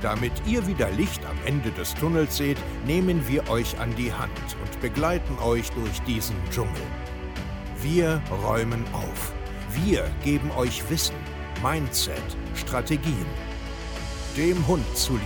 [0.00, 4.30] Damit ihr wieder Licht am Ende des Tunnels seht, nehmen wir euch an die Hand
[4.64, 6.82] und begleiten euch durch diesen Dschungel.
[7.82, 9.32] Wir räumen auf.
[9.84, 11.16] Wir geben euch Wissen,
[11.62, 12.22] Mindset,
[12.54, 13.26] Strategien.
[14.36, 15.24] Dem Hund zuliebe.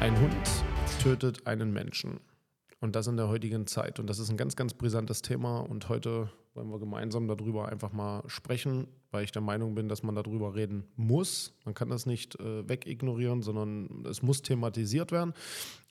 [0.00, 0.64] Ein Hund
[1.02, 2.20] tötet einen Menschen.
[2.80, 3.98] Und das in der heutigen Zeit.
[3.98, 5.60] Und das ist ein ganz, ganz brisantes Thema.
[5.60, 10.02] Und heute wollen wir gemeinsam darüber einfach mal sprechen, weil ich der Meinung bin, dass
[10.02, 11.54] man darüber reden muss.
[11.64, 15.34] Man kann das nicht äh, wegignorieren, sondern es muss thematisiert werden.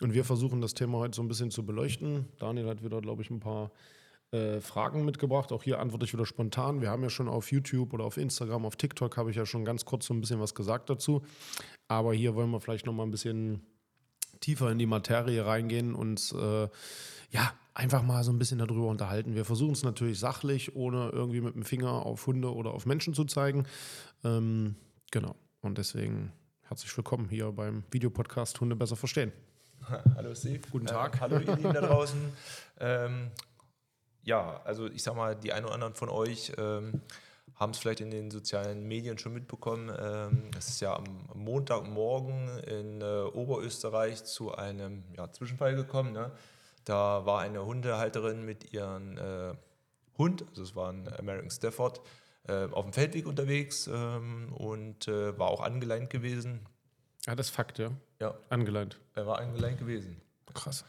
[0.02, 2.28] Und wir versuchen das Thema heute so ein bisschen zu beleuchten.
[2.40, 3.72] Daniel hat wieder, glaube ich, ein paar
[4.32, 5.52] äh, Fragen mitgebracht.
[5.52, 6.82] Auch hier antworte ich wieder spontan.
[6.82, 9.66] Wir haben ja schon auf YouTube oder auf Instagram, auf TikTok habe ich ja schon
[9.66, 11.24] ganz kurz so ein bisschen was gesagt dazu.
[11.88, 13.62] Aber hier wollen wir vielleicht noch mal ein bisschen
[14.42, 16.68] tiefer in die Materie reingehen und äh,
[17.32, 19.36] ja, einfach mal so ein bisschen darüber unterhalten.
[19.36, 23.14] Wir versuchen es natürlich sachlich, ohne irgendwie mit dem Finger auf Hunde oder auf Menschen
[23.14, 23.68] zu zeigen.
[24.24, 24.76] Ähm,
[25.12, 25.36] genau.
[25.62, 26.34] Und deswegen
[26.64, 29.32] herzlich willkommen hier beim Videopodcast Hunde besser verstehen.
[30.16, 30.62] Hallo Steve.
[30.72, 31.18] Guten Tag.
[31.18, 32.20] Äh, hallo ihr Lieben da draußen.
[32.80, 33.30] ähm,
[34.24, 37.02] ja, also ich sag mal, die einen oder anderen von euch ähm,
[37.56, 39.92] haben es vielleicht in den sozialen Medien schon mitbekommen.
[39.98, 41.06] Ähm, es ist ja am
[41.36, 46.12] Montagmorgen in äh, Oberösterreich zu einem ja, Zwischenfall gekommen.
[46.12, 46.32] Ne?
[46.88, 49.54] Da war eine Hundehalterin mit ihrem äh,
[50.18, 52.00] Hund, also es war ein American Stafford,
[52.48, 56.66] äh, auf dem Feldweg unterwegs ähm, und äh, war auch angeleint gewesen.
[57.26, 57.92] Ja, das ist Fakt, ja.
[58.22, 59.02] Ja, Angeleint.
[59.16, 60.22] er war angeleint gewesen.
[60.54, 60.86] Krass.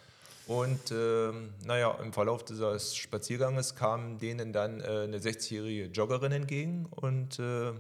[0.47, 6.87] Und ähm, naja, im Verlauf dieses Spazierganges kam denen dann äh, eine 60-jährige Joggerin entgegen
[6.87, 7.73] und äh,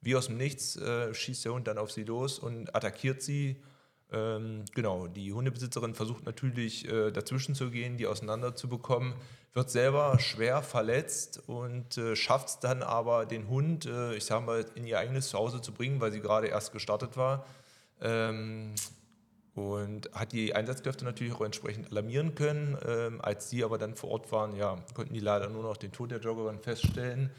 [0.00, 3.62] wie aus dem Nichts äh, schießt der Hund dann auf sie los und attackiert sie.
[4.12, 9.14] Ähm, genau, die Hundebesitzerin versucht natürlich äh, dazwischen zu gehen, die auseinander zu bekommen,
[9.54, 14.44] wird selber schwer verletzt und äh, schafft es dann aber, den Hund, äh, ich sage
[14.44, 17.46] mal, in ihr eigenes Zuhause zu bringen, weil sie gerade erst gestartet war.
[18.00, 18.74] Ähm,
[19.54, 22.78] und hat die Einsatzkräfte natürlich auch entsprechend alarmieren können.
[22.86, 25.92] Ähm, als die aber dann vor Ort waren, ja, konnten die leider nur noch den
[25.92, 27.30] Tod der Joggerin feststellen,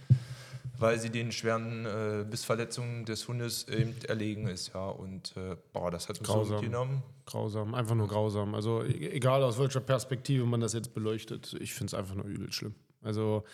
[0.84, 4.74] weil sie den schweren äh, Bissverletzungen des Hundes eben erlegen ist.
[4.74, 6.58] Ja, und äh, boah, das hat so Grausam.
[6.58, 7.04] mitgenommen.
[7.26, 8.54] Grausam, einfach nur grausam.
[8.54, 12.26] Also e- egal aus welcher Perspektive man das jetzt beleuchtet, ich finde es einfach nur
[12.26, 12.76] übel schlimm.
[13.02, 13.46] Also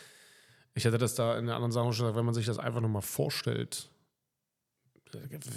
[0.74, 2.82] ich hätte das da in der anderen Sache schon gesagt, wenn man sich das einfach
[2.82, 3.92] nur mal vorstellt,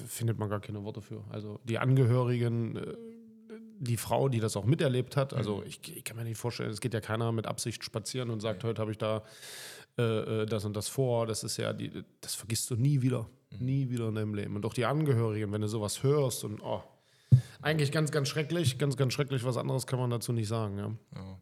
[0.06, 1.25] findet man gar keine Worte für.
[1.31, 2.94] Also die Angehörigen, äh,
[3.78, 6.81] die Frau, die das auch miterlebt hat, also ich, ich kann mir nicht vorstellen, es
[6.81, 9.22] geht ja keiner mit Absicht spazieren und sagt, heute habe ich da
[9.99, 10.03] äh,
[10.43, 11.27] äh, das und das vor.
[11.27, 13.29] Das ist ja, die, das vergisst du nie wieder.
[13.59, 14.57] Nie wieder in deinem Leben.
[14.57, 16.83] Und auch die Angehörigen, wenn du sowas hörst und oh,
[17.61, 20.79] eigentlich ganz, ganz schrecklich, ganz, ganz schrecklich, was anderes kann man dazu nicht sagen.
[20.79, 20.93] Ja.
[21.15, 21.39] Ja.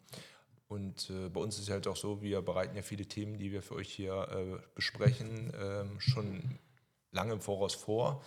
[0.66, 3.50] Und äh, bei uns ist es halt auch so, wir bereiten ja viele Themen, die
[3.53, 6.59] wir für euch hier äh, besprechen, ähm, schon
[7.12, 8.22] lange im Voraus vor.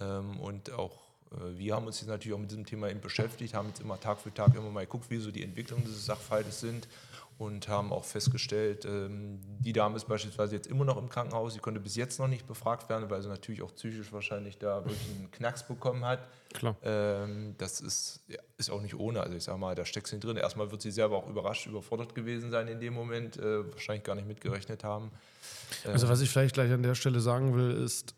[0.00, 1.02] Ähm, und auch
[1.32, 4.00] äh, wir haben uns jetzt natürlich auch mit diesem Thema eben beschäftigt, haben jetzt immer
[4.00, 6.88] Tag für Tag immer mal geguckt, wie so die Entwicklungen dieses Sachverhaltes sind
[7.42, 11.58] und haben auch festgestellt, ähm, die Dame ist beispielsweise jetzt immer noch im Krankenhaus, sie
[11.58, 15.16] konnte bis jetzt noch nicht befragt werden, weil sie natürlich auch psychisch wahrscheinlich da wirklich
[15.16, 16.28] einen Knacks bekommen hat.
[16.52, 16.76] Klar.
[16.82, 19.20] Ähm, das ist, ja, ist auch nicht ohne.
[19.20, 20.36] Also ich sag mal, da steckt sie drin.
[20.36, 24.14] Erstmal wird sie selber auch überrascht, überfordert gewesen sein in dem Moment, äh, wahrscheinlich gar
[24.14, 25.10] nicht mitgerechnet haben.
[25.84, 28.14] Also was ich vielleicht gleich an der Stelle sagen will, ist,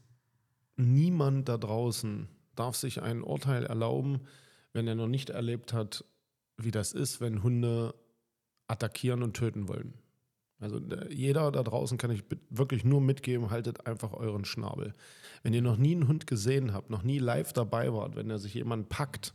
[0.76, 4.20] niemand da draußen darf sich ein Urteil erlauben,
[4.74, 6.04] wenn er noch nicht erlebt hat,
[6.56, 7.94] wie das ist, wenn Hunde
[8.66, 9.94] attackieren und töten wollen.
[10.60, 14.94] Also der- jeder da draußen kann ich wirklich nur mitgeben, haltet einfach euren Schnabel.
[15.42, 18.38] Wenn ihr noch nie einen Hund gesehen habt, noch nie live dabei wart, wenn er
[18.38, 19.34] sich jemand packt.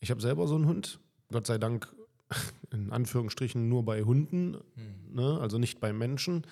[0.00, 1.94] Ich habe selber so einen Hund, Gott sei Dank
[2.72, 4.56] in Anführungsstrichen nur bei Hunden,
[5.10, 5.38] ne?
[5.40, 6.46] also nicht bei Menschen.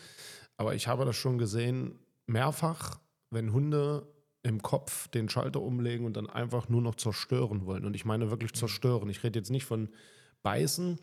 [0.57, 3.01] Aber ich habe das schon gesehen, mehrfach,
[3.31, 4.07] wenn Hunde
[4.43, 7.85] im Kopf den Schalter umlegen und dann einfach nur noch zerstören wollen.
[7.85, 9.09] Und ich meine wirklich zerstören.
[9.09, 9.89] Ich rede jetzt nicht von
[10.43, 10.99] beißen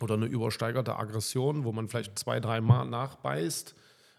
[0.00, 3.74] oder eine übersteigerte Aggression, wo man vielleicht zwei, drei Mal nachbeißt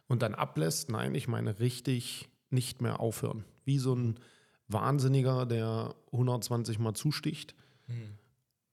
[0.07, 0.89] und dann ablässt.
[0.89, 3.43] Nein, ich meine richtig nicht mehr aufhören.
[3.65, 4.19] Wie so ein
[4.67, 7.55] Wahnsinniger, der 120 Mal zusticht.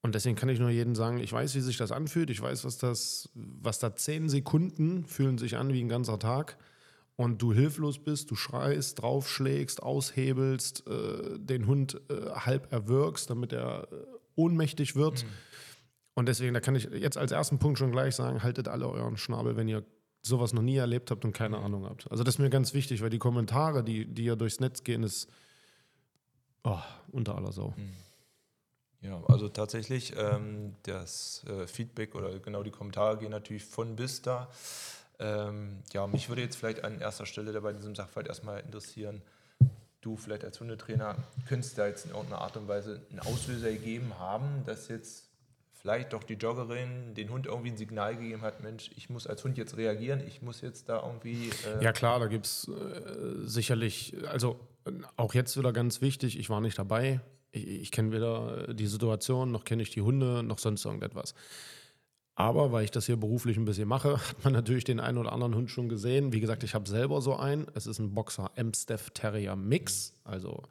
[0.03, 2.31] Und deswegen kann ich nur jedem sagen, ich weiß, wie sich das anfühlt.
[2.31, 6.59] Ich weiß, was das, was da zehn Sekunden fühlen sich an wie ein ganzer Tag.
[7.17, 13.53] Und du hilflos bist, du schreist, draufschlägst, aushebelst, äh, den Hund äh, halb erwürgst, damit
[13.53, 13.97] er äh,
[14.35, 15.25] ohnmächtig wird.
[16.15, 19.17] Und deswegen, da kann ich jetzt als ersten Punkt schon gleich sagen, haltet alle euren
[19.17, 19.85] Schnabel, wenn ihr
[20.23, 21.65] sowas noch nie erlebt habt und keine mhm.
[21.65, 22.11] Ahnung habt.
[22.11, 25.03] Also das ist mir ganz wichtig, weil die Kommentare, die, die ja durchs Netz gehen,
[25.03, 25.29] ist
[26.63, 26.79] oh,
[27.13, 27.75] unter aller Sau.
[27.77, 27.93] Mhm.
[29.03, 34.23] Ja, also tatsächlich, ähm, das äh, Feedback oder genau die Kommentare gehen natürlich von bis
[34.23, 34.49] da.
[35.19, 39.21] Ähm, ja, mich würde jetzt vielleicht an erster Stelle dabei in diesem Sachverhalt erstmal interessieren,
[40.01, 44.19] du vielleicht als Hundetrainer, könntest da jetzt in irgendeiner Art und Weise einen Auslöser gegeben
[44.19, 45.29] haben, dass jetzt
[45.85, 49.45] vielleicht doch die Joggerin den Hund irgendwie ein Signal gegeben hat, Mensch, ich muss als
[49.45, 51.51] Hund jetzt reagieren, ich muss jetzt da irgendwie...
[51.79, 54.59] Äh ja klar, da gibt es äh, sicherlich, also
[55.17, 57.21] auch jetzt wieder ganz wichtig, ich war nicht dabei,
[57.53, 61.35] ich, ich kenne weder die Situation, noch kenne ich die Hunde, noch sonst irgendetwas.
[62.35, 65.33] Aber weil ich das hier beruflich ein bisschen mache, hat man natürlich den einen oder
[65.33, 66.33] anderen Hund schon gesehen.
[66.33, 67.67] Wie gesagt, ich habe selber so einen.
[67.75, 70.15] Es ist ein Boxer Amstaff Terrier Mix.
[70.25, 70.63] Also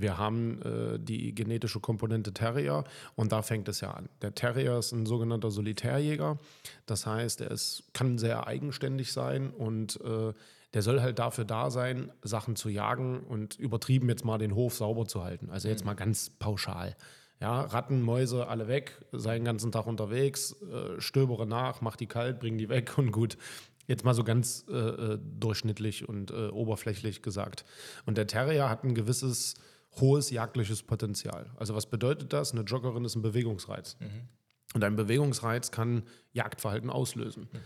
[0.00, 2.84] wir haben äh, die genetische Komponente Terrier
[3.16, 4.08] und da fängt es ja an.
[4.22, 6.38] Der Terrier ist ein sogenannter Solitärjäger.
[6.86, 10.32] Das heißt, er ist, kann sehr eigenständig sein und äh,
[10.74, 14.74] der soll halt dafür da sein, Sachen zu jagen und übertrieben jetzt mal den Hof
[14.74, 15.50] sauber zu halten.
[15.50, 15.86] Also jetzt mhm.
[15.86, 16.96] mal ganz pauschal.
[17.40, 22.06] Ja, Ratten, Mäuse, alle weg, sei den ganzen Tag unterwegs, äh, stöbere nach, mach die
[22.06, 23.38] kalt, bring die weg und gut.
[23.86, 27.64] Jetzt mal so ganz äh, äh, durchschnittlich und äh, oberflächlich gesagt.
[28.04, 29.54] Und der Terrier hat ein gewisses
[30.00, 31.50] hohes jagdliches Potenzial.
[31.56, 32.52] Also was bedeutet das?
[32.52, 33.96] Eine Joggerin ist ein Bewegungsreiz.
[34.00, 34.28] Mhm.
[34.74, 36.02] Und ein Bewegungsreiz kann
[36.32, 37.48] Jagdverhalten auslösen.
[37.52, 37.58] Mhm.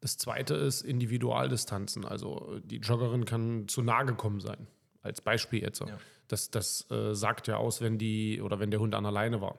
[0.00, 2.04] Das zweite ist Individualdistanzen.
[2.04, 4.66] Also die Joggerin kann zu nahe gekommen sein.
[5.00, 5.80] Als Beispiel jetzt.
[5.80, 5.98] Ja.
[6.28, 9.40] Das, das äh, sagt ja aus, wenn die oder wenn der Hund an der Leine
[9.40, 9.56] war.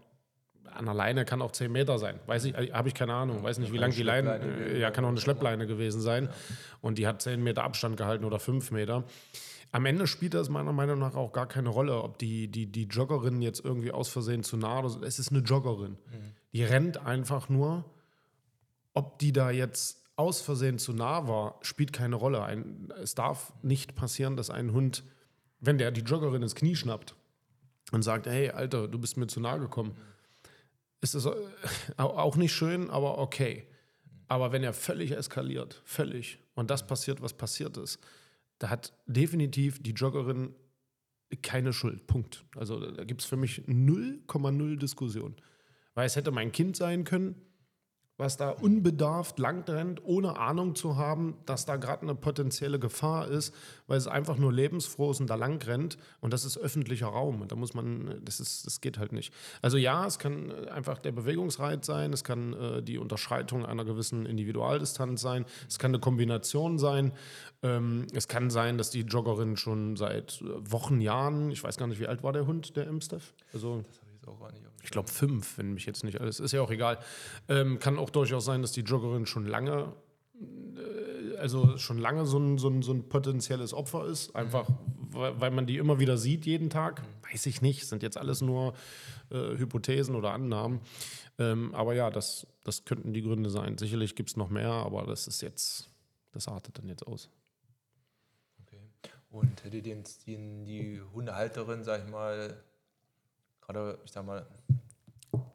[0.72, 2.20] An der Leine kann auch 10 Meter sein.
[2.26, 3.42] Weiß ich, äh, habe ich keine Ahnung.
[3.44, 4.40] Weiß nicht, wie lang die Leine.
[4.40, 6.26] Äh, ja, kann auch eine Schleppleine gewesen sein.
[6.26, 6.32] Ja.
[6.82, 9.04] Und die hat 10 Meter Abstand gehalten oder 5 Meter.
[9.76, 12.86] Am Ende spielt das meiner Meinung nach auch gar keine Rolle, ob die, die, die
[12.86, 15.04] Joggerin jetzt irgendwie aus Versehen zu nah oder so.
[15.04, 15.92] Es ist eine Joggerin.
[15.92, 16.32] Mhm.
[16.54, 17.86] Die rennt einfach nur.
[18.94, 22.44] Ob die da jetzt aus Versehen zu nah war, spielt keine Rolle.
[22.44, 25.04] Ein, es darf nicht passieren, dass ein Hund
[25.66, 27.16] wenn der die Joggerin ins Knie schnappt
[27.92, 29.96] und sagt, hey, Alter, du bist mir zu nahe gekommen,
[31.02, 31.32] ist das äh,
[31.98, 33.68] auch nicht schön, aber okay.
[34.28, 38.00] Aber wenn er völlig eskaliert, völlig, und das passiert, was passiert ist,
[38.60, 40.56] da hat definitiv die Joggerin
[41.42, 42.08] keine Schuld.
[42.08, 42.46] Punkt.
[42.56, 45.36] Also da gibt es für mich 0,0 Diskussion.
[45.94, 47.36] Weil es hätte mein Kind sein können,
[48.18, 53.54] was da unbedarft langrennt, ohne Ahnung zu haben, dass da gerade eine potenzielle Gefahr ist,
[53.88, 57.52] weil es einfach nur lebensfroh ist und da langrennt und das ist öffentlicher Raum und
[57.52, 59.34] da muss man, das ist, das geht halt nicht.
[59.62, 64.26] Also ja, es kann einfach der Bewegungsreiz sein, es kann äh, die Unterschreitung einer gewissen
[64.26, 67.12] Individualdistanz sein, es kann eine Kombination sein,
[67.64, 72.00] ähm, es kann sein, dass die Joggerin schon seit Wochen, Jahren, ich weiß gar nicht,
[72.00, 73.34] wie alt war der Hund, der Imsteff?
[73.54, 76.62] Also, das auch gar nicht ich glaube fünf, wenn mich jetzt nicht alles, ist ja
[76.62, 77.00] auch egal.
[77.50, 79.94] Ähm, kann auch durchaus sein, dass die Joggerin schon lange,
[80.40, 84.70] äh, also schon lange so ein, so, ein, so ein potenzielles Opfer ist, einfach
[85.16, 87.02] weil, weil man die immer wieder sieht jeden Tag.
[87.32, 88.74] Weiß ich nicht, sind jetzt alles nur
[89.32, 90.82] äh, Hypothesen oder Annahmen.
[91.40, 93.78] Ähm, aber ja, das, das könnten die Gründe sein.
[93.80, 95.90] Sicherlich gibt es noch mehr, aber das ist jetzt,
[96.32, 97.30] das artet dann jetzt aus.
[98.62, 98.82] Okay.
[99.32, 99.96] Und hätte die,
[100.28, 102.56] die Hundehalterin, sag ich mal,
[103.66, 104.46] gerade, ich sag mal,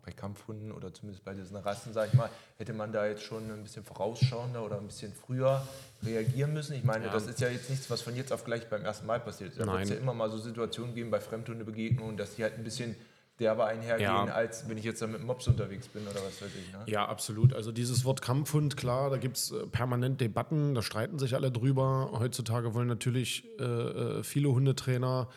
[0.04, 3.50] bei Kampfhunden oder zumindest bei diesen Rassen, sag ich mal, hätte man da jetzt schon
[3.50, 5.66] ein bisschen vorausschauender oder ein bisschen früher
[6.02, 6.74] reagieren müssen?
[6.74, 7.12] Ich meine, ja.
[7.12, 9.60] das ist ja jetzt nichts, was von jetzt auf gleich beim ersten Mal passiert ist.
[9.60, 12.64] Da wird es ja immer mal so Situationen geben bei Fremdhundebegegnungen, dass die halt ein
[12.64, 12.96] bisschen
[13.38, 14.24] derbe einhergehen, ja.
[14.26, 16.72] als wenn ich jetzt da mit Mops unterwegs bin oder was weiß ich.
[16.72, 16.84] Ne?
[16.86, 17.54] Ja, absolut.
[17.54, 21.50] Also dieses Wort Kampfhund, klar, da gibt es äh, permanent Debatten, da streiten sich alle
[21.50, 22.10] drüber.
[22.12, 25.28] Heutzutage wollen natürlich äh, äh viele Hundetrainer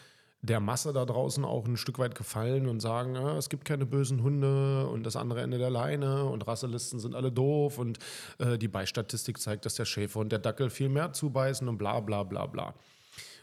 [0.43, 3.85] der Masse da draußen auch ein Stück weit gefallen und sagen, ah, es gibt keine
[3.85, 7.97] bösen Hunde und das andere Ende der Leine und Rasselisten sind alle doof und
[8.39, 12.01] äh, die Beistatistik zeigt, dass der Schäfer und der Dackel viel mehr zubeißen und bla
[12.01, 12.73] bla bla bla.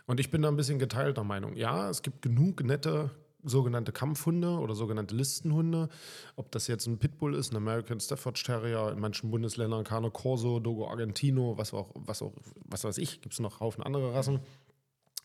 [0.06, 1.56] Und ich bin da ein bisschen geteilter Meinung.
[1.56, 3.10] Ja, es gibt genug nette
[3.42, 5.88] sogenannte Kampfhunde oder sogenannte Listenhunde.
[6.36, 10.60] Ob das jetzt ein Pitbull ist, ein American Stafford Terrier, in manchen Bundesländern Cane Corso,
[10.60, 12.32] Dogo Argentino, was auch, was auch,
[12.66, 14.40] was weiß ich, gibt es noch Haufen andere Rassen.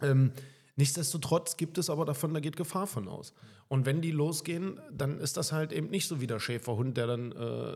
[0.02, 0.32] Ähm,
[0.78, 3.34] Nichtsdestotrotz gibt es aber davon, da geht Gefahr von aus.
[3.70, 7.08] Und wenn die losgehen, dann ist das halt eben nicht so wie der Schäferhund, der
[7.08, 7.74] dann äh,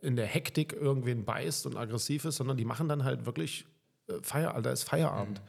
[0.00, 3.66] in der Hektik irgendwen beißt und aggressiv ist, sondern die machen dann halt wirklich
[4.08, 5.40] äh, Feierabend, da ist Feierabend.
[5.40, 5.44] Mhm.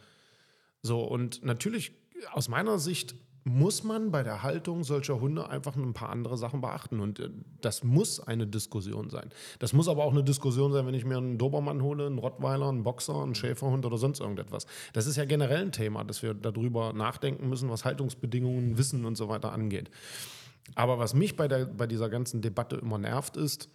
[0.81, 1.93] So, und natürlich
[2.31, 3.15] aus meiner Sicht
[3.47, 6.99] muss man bei der Haltung solcher Hunde einfach ein paar andere Sachen beachten.
[6.99, 7.29] Und äh,
[7.61, 9.29] das muss eine Diskussion sein.
[9.59, 12.67] Das muss aber auch eine Diskussion sein, wenn ich mir einen Dobermann hole, einen Rottweiler,
[12.67, 14.65] einen Boxer, einen Schäferhund oder sonst irgendetwas.
[14.93, 19.15] Das ist ja generell ein Thema, dass wir darüber nachdenken müssen, was Haltungsbedingungen, Wissen und
[19.15, 19.91] so weiter angeht.
[20.73, 23.69] Aber was mich bei, der, bei dieser ganzen Debatte immer nervt, ist,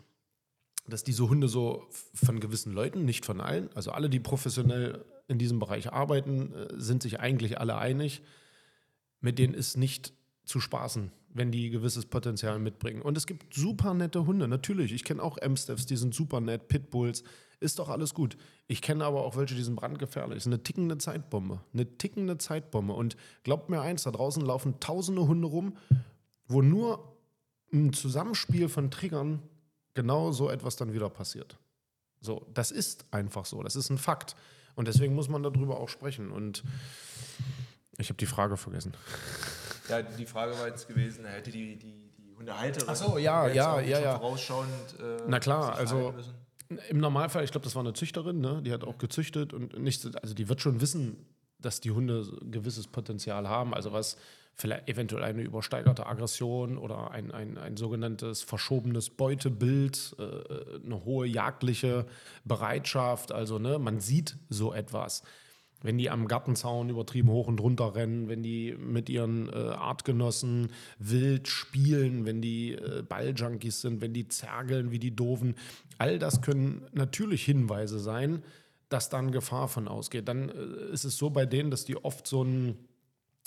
[0.88, 5.38] dass diese Hunde so von gewissen Leuten, nicht von allen, also alle, die professionell in
[5.38, 8.22] diesem Bereich arbeiten, äh, sind sich eigentlich alle einig,
[9.20, 10.12] mit denen ist nicht
[10.44, 13.02] zu spaßen, wenn die gewisses Potenzial mitbringen.
[13.02, 14.92] Und es gibt super nette Hunde, natürlich.
[14.92, 17.22] Ich kenne auch Amstaffs, die sind super nett, Pitbulls,
[17.60, 18.36] ist doch alles gut.
[18.66, 20.36] Ich kenne aber auch welche, die sind brandgefährlich.
[20.36, 21.60] Das ist eine tickende Zeitbombe.
[21.74, 22.94] Eine tickende Zeitbombe.
[22.94, 25.76] Und glaubt mir eins, da draußen laufen tausende Hunde rum,
[26.48, 27.16] wo nur
[27.72, 29.42] ein Zusammenspiel von Triggern
[29.94, 31.58] genau so etwas dann wieder passiert.
[32.22, 33.62] So, das ist einfach so.
[33.62, 34.36] Das ist ein Fakt.
[34.74, 36.30] Und deswegen muss man darüber auch sprechen.
[36.30, 36.64] Und
[38.00, 38.92] ich habe die Frage vergessen.
[39.88, 43.56] Ja, die Frage war jetzt gewesen, hätte die, die, die Hundehalterin Ach so, ja, jetzt
[43.56, 44.18] ja, ja, ja.
[44.18, 46.14] vorausschauend äh, Na klar, also
[46.88, 48.62] im Normalfall, ich glaube, das war eine Züchterin, ne?
[48.62, 51.26] die hat auch gezüchtet und nicht, so- also die wird schon wissen,
[51.58, 53.74] dass die Hunde ein gewisses Potenzial haben.
[53.74, 54.16] Also was
[54.54, 61.26] vielleicht eventuell eine übersteigerte Aggression oder ein, ein, ein sogenanntes verschobenes Beutebild, äh, eine hohe
[61.26, 62.06] jagdliche
[62.44, 63.32] Bereitschaft.
[63.32, 65.22] Also ne, man sieht so etwas.
[65.82, 70.68] Wenn die am Gartenzaun übertrieben hoch und runter rennen, wenn die mit ihren äh, Artgenossen
[70.98, 75.54] wild spielen, wenn die äh, Balljunkies sind, wenn die zergeln wie die Doofen,
[75.98, 78.42] all das können natürlich Hinweise sein,
[78.90, 80.28] dass dann Gefahr von ausgeht.
[80.28, 82.76] Dann äh, ist es so bei denen, dass die oft so ein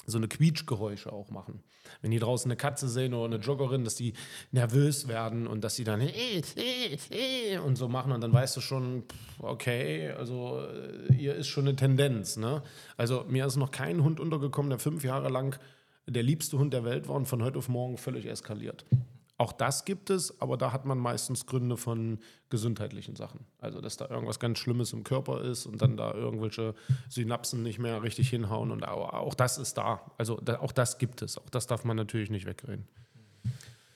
[0.05, 1.63] so eine Quietschgeräusche auch machen.
[2.01, 4.13] Wenn die draußen eine Katze sehen oder eine Joggerin, dass die
[4.51, 6.01] nervös werden und dass sie dann
[7.63, 9.03] und so machen und dann weißt du schon,
[9.39, 12.37] okay, also äh, hier ist schon eine Tendenz.
[12.37, 12.63] Ne?
[12.97, 15.59] Also mir ist noch kein Hund untergekommen, der fünf Jahre lang
[16.05, 18.85] der liebste Hund der Welt war und von heute auf morgen völlig eskaliert.
[19.37, 23.45] Auch das gibt es, aber da hat man meistens Gründe von gesundheitlichen Sachen.
[23.57, 26.75] Also, dass da irgendwas ganz Schlimmes im Körper ist und dann da irgendwelche
[27.09, 28.71] Synapsen nicht mehr richtig hinhauen.
[28.71, 30.11] Und auch, das ist da.
[30.17, 31.37] Also, auch das gibt es.
[31.37, 32.87] Auch das darf man natürlich nicht wegreden.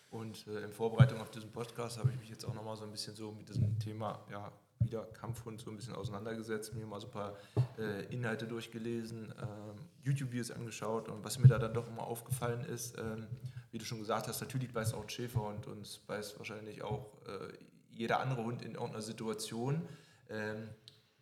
[0.10, 2.91] Und äh, in Vorbereitung auf diesen Podcast habe ich mich jetzt auch nochmal so ein
[2.91, 7.08] bisschen so mit diesem Thema, ja, wieder Kampfhund so ein bisschen auseinandergesetzt, mir mal so
[7.08, 7.34] ein paar
[7.77, 12.98] äh, Inhalte durchgelesen, ähm, YouTube-Videos angeschaut und was mir da dann doch immer aufgefallen ist,
[12.98, 13.27] ähm,
[13.71, 17.05] wie du schon gesagt hast, natürlich weiß auch ein Schäferhund und es weiß wahrscheinlich auch
[17.27, 17.53] äh,
[17.91, 19.81] jeder andere Hund in irgendeiner Situation.
[20.29, 20.69] Ähm,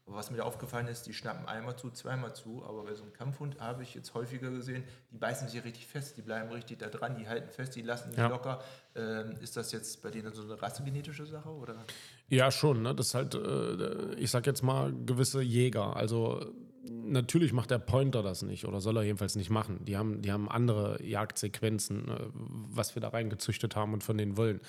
[0.07, 3.13] aber was mir aufgefallen ist, die schnappen einmal zu, zweimal zu, aber bei so einem
[3.13, 6.89] Kampfhund habe ich jetzt häufiger gesehen, die beißen sich richtig fest, die bleiben richtig da
[6.89, 8.27] dran, die halten fest, die lassen nicht Ja.
[8.27, 8.61] locker.
[8.95, 11.49] Ähm, ist das jetzt bei denen so eine rassegenetische Sache?
[11.49, 11.83] Oder?
[12.29, 12.83] Ja, schon.
[12.83, 12.93] Ne?
[12.93, 15.95] Das ist halt, äh, ich sag jetzt mal, gewisse Jäger.
[15.95, 16.53] Also
[16.89, 19.84] natürlich macht der Pointer das nicht oder soll er jedenfalls nicht machen.
[19.86, 24.38] Die haben, die haben andere Jagdsequenzen, äh, was wir da reingezüchtet haben und von denen
[24.38, 24.60] wollen.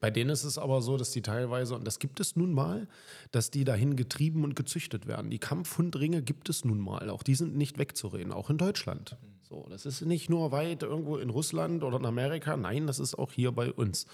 [0.00, 2.88] Bei denen ist es aber so, dass die teilweise, und das gibt es nun mal,
[3.30, 5.30] dass die dahin getrieben und gezüchtet werden.
[5.30, 7.10] Die Kampfhundringe gibt es nun mal.
[7.10, 9.16] Auch die sind nicht wegzureden, auch in Deutschland.
[9.42, 13.16] So, das ist nicht nur weit irgendwo in Russland oder in Amerika, nein, das ist
[13.16, 14.06] auch hier bei uns.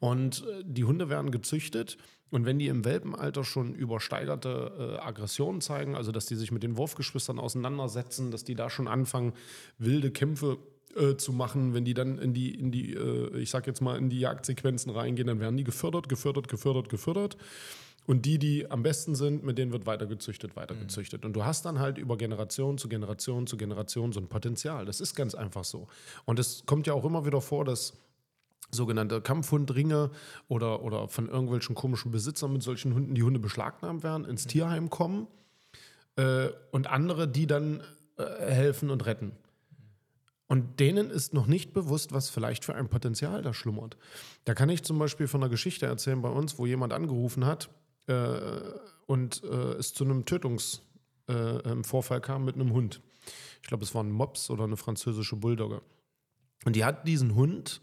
[0.00, 1.96] Und äh, die Hunde werden gezüchtet.
[2.32, 6.62] Und wenn die im Welpenalter schon übersteigerte äh, Aggressionen zeigen, also dass die sich mit
[6.62, 9.34] den Wurfgeschwistern auseinandersetzen, dass die da schon anfangen,
[9.76, 10.56] wilde Kämpfe
[10.96, 13.98] äh, zu machen, wenn die dann in die, in die äh, ich sag jetzt mal,
[13.98, 17.36] in die Jagdsequenzen reingehen, dann werden die gefördert, gefördert, gefördert, gefördert.
[18.06, 21.26] Und die, die am besten sind, mit denen wird weiter gezüchtet, weiter gezüchtet.
[21.26, 24.86] Und du hast dann halt über Generation zu Generation zu Generation so ein Potenzial.
[24.86, 25.86] Das ist ganz einfach so.
[26.24, 27.92] Und es kommt ja auch immer wieder vor, dass
[28.72, 30.10] sogenannte Kampfhundringe
[30.48, 34.90] oder, oder von irgendwelchen komischen Besitzern mit solchen Hunden, die Hunde beschlagnahmt werden, ins Tierheim
[34.90, 35.28] kommen
[36.16, 37.82] äh, und andere, die dann
[38.16, 39.32] äh, helfen und retten.
[40.48, 43.96] Und denen ist noch nicht bewusst, was vielleicht für ein Potenzial da schlummert.
[44.44, 47.70] Da kann ich zum Beispiel von einer Geschichte erzählen bei uns, wo jemand angerufen hat
[48.06, 48.38] äh,
[49.06, 53.00] und äh, es zu einem Tötungsvorfall äh, kam mit einem Hund.
[53.62, 55.80] Ich glaube, es war ein Mops oder eine französische Bulldogge.
[56.64, 57.80] Und die hat diesen Hund,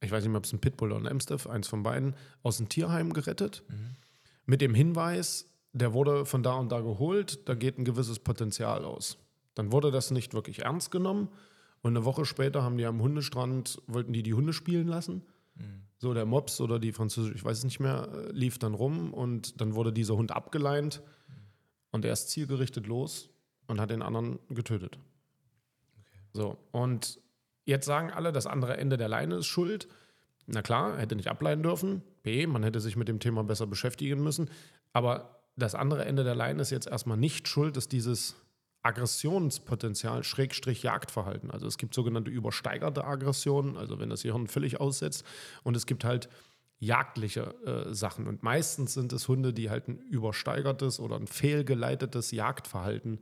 [0.00, 2.58] ich weiß nicht mehr, ob es ein Pitbull oder ein Amstaff, eins von beiden, aus
[2.58, 3.64] dem Tierheim gerettet.
[4.46, 8.84] Mit dem Hinweis, der wurde von da und da geholt, da geht ein gewisses Potenzial
[8.84, 9.18] aus.
[9.54, 11.28] Dann wurde das nicht wirklich ernst genommen.
[11.82, 15.22] Und eine Woche später haben die am Hundestrand, wollten die die Hunde spielen lassen.
[15.98, 19.12] So der Mops oder die französische, ich weiß es nicht mehr, äh, lief dann rum
[19.12, 21.02] und dann wurde dieser Hund abgeleint
[21.90, 23.30] und er ist zielgerichtet los
[23.66, 24.98] und hat den anderen getötet.
[26.32, 27.20] So, und
[27.68, 29.88] jetzt sagen alle, das andere Ende der Leine ist schuld.
[30.46, 32.02] Na klar, hätte nicht ableihen dürfen.
[32.22, 34.50] B, man hätte sich mit dem Thema besser beschäftigen müssen.
[34.92, 38.36] Aber das andere Ende der Leine ist jetzt erstmal nicht schuld, dass dieses
[38.82, 41.50] Aggressionspotenzial Schrägstrich Jagdverhalten.
[41.50, 45.24] Also es gibt sogenannte übersteigerte Aggressionen, also wenn das Gehirn völlig aussetzt.
[45.62, 46.30] Und es gibt halt
[46.78, 48.26] jagdliche äh, Sachen.
[48.26, 53.20] Und meistens sind es Hunde, die halt ein übersteigertes oder ein fehlgeleitetes Jagdverhalten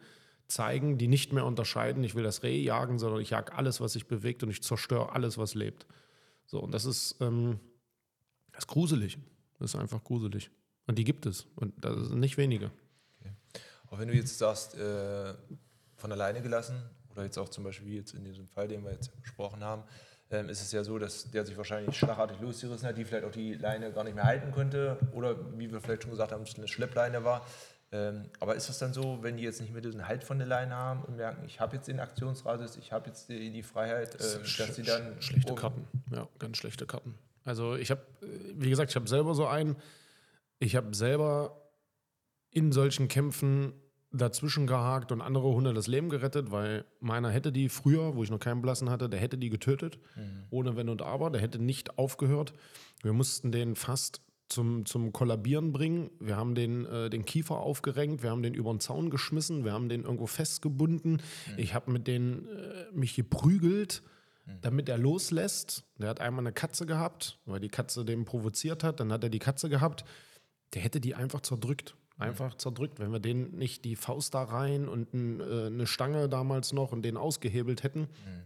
[0.49, 3.93] zeigen, die nicht mehr unterscheiden, ich will das Reh jagen, sondern ich jag alles, was
[3.95, 5.87] sich bewegt und ich zerstöre alles, was lebt.
[6.47, 7.59] So, und das ist, ähm,
[8.53, 9.19] das ist gruselig.
[9.59, 10.51] Das ist einfach gruselig.
[10.87, 11.47] Und die gibt es.
[11.57, 12.71] Und das sind nicht wenige.
[13.21, 13.33] Okay.
[13.91, 15.35] Auch wenn du jetzt sagst, äh,
[15.97, 16.77] von alleine gelassen,
[17.11, 19.85] oder jetzt auch zum Beispiel wie jetzt in diesem Fall, den wir jetzt besprochen haben,
[20.31, 23.33] ähm, ist es ja so, dass der sich wahrscheinlich schlagartig losgerissen hat, die vielleicht auch
[23.33, 24.99] die Leine gar nicht mehr halten könnte.
[25.13, 27.47] Oder wie wir vielleicht schon gesagt haben, es eine Schleppleine war.
[27.93, 30.47] Ähm, aber ist es dann so, wenn die jetzt nicht mehr diesen Halt von der
[30.47, 34.15] Leine haben und merken, ich habe jetzt den Aktionsradius, ich habe jetzt die, die Freiheit,
[34.15, 35.21] äh, das dass sie dann.
[35.23, 37.15] Schlechte Karten, ja, ganz schlechte Karten.
[37.45, 38.03] Also ich habe,
[38.55, 39.77] wie gesagt, ich habe selber so einen,
[40.59, 41.71] ich habe selber
[42.51, 43.73] in solchen Kämpfen
[44.13, 48.31] dazwischen gehakt und andere Hunde das Leben gerettet, weil meiner hätte die früher, wo ich
[48.31, 50.45] noch keinen Blassen hatte, der hätte die getötet, mhm.
[50.51, 52.53] ohne Wenn und Aber, der hätte nicht aufgehört.
[53.03, 56.11] Wir mussten den fast zum, zum Kollabieren bringen.
[56.21, 59.73] Wir haben den, äh, den Kiefer aufgerenkt, wir haben den über den Zaun geschmissen, wir
[59.73, 61.13] haben den irgendwo festgebunden.
[61.13, 61.55] Mhm.
[61.57, 64.03] Ich habe mit denen äh, mich geprügelt,
[64.47, 64.53] mhm.
[64.63, 65.85] damit er loslässt.
[65.99, 69.01] Der hat einmal eine Katze gehabt, weil die Katze den provoziert hat.
[69.01, 70.05] Dann hat er die Katze gehabt.
[70.75, 71.97] Der hätte die einfach zerdrückt.
[72.19, 72.59] Einfach mhm.
[72.59, 72.99] zerdrückt.
[72.99, 76.93] Wenn wir den nicht die Faust da rein und ein, äh, eine Stange damals noch
[76.93, 78.01] und den ausgehebelt hätten.
[78.01, 78.43] Mhm.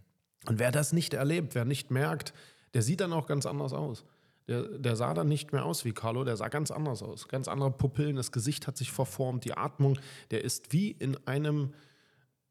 [0.47, 2.33] Und wer das nicht erlebt, wer nicht merkt,
[2.73, 4.05] der sieht dann auch ganz anders aus.
[4.51, 7.29] Der, der, sah dann nicht mehr aus wie Carlo, der sah ganz anders aus.
[7.29, 9.97] Ganz andere Pupillen, das Gesicht hat sich verformt, die Atmung,
[10.33, 11.73] der ist wie in einem,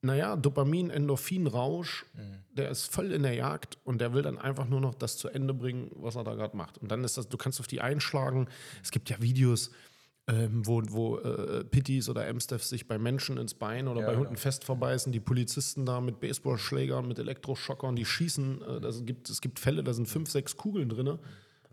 [0.01, 2.55] naja, Dopamin-Endorphin-Rausch, mhm.
[2.55, 5.27] der ist voll in der Jagd und der will dann einfach nur noch das zu
[5.27, 6.77] Ende bringen, was er da gerade macht.
[6.77, 8.47] Und dann ist das, du kannst auf die einschlagen.
[8.81, 9.69] Es gibt ja Videos,
[10.29, 14.13] ähm, wo, wo äh, Pitties oder Amstaffs sich bei Menschen ins Bein oder ja, bei
[14.13, 14.39] Hunden genau.
[14.39, 18.61] fest verbeißen, die Polizisten da mit Baseballschlägern, mit Elektroschockern, die schießen.
[18.61, 21.19] Äh, das gibt, es gibt Fälle, da sind fünf, sechs Kugeln drin.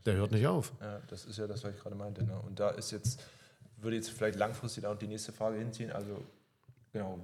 [0.07, 0.73] Der hört nicht auf.
[0.81, 2.25] Ja, das ist ja das, was ich gerade meinte.
[2.25, 2.41] Ne?
[2.47, 3.21] Und da ist jetzt,
[3.77, 5.91] würde jetzt vielleicht langfristig auch die nächste Frage hinziehen.
[5.91, 6.23] Also,
[6.93, 7.19] genau,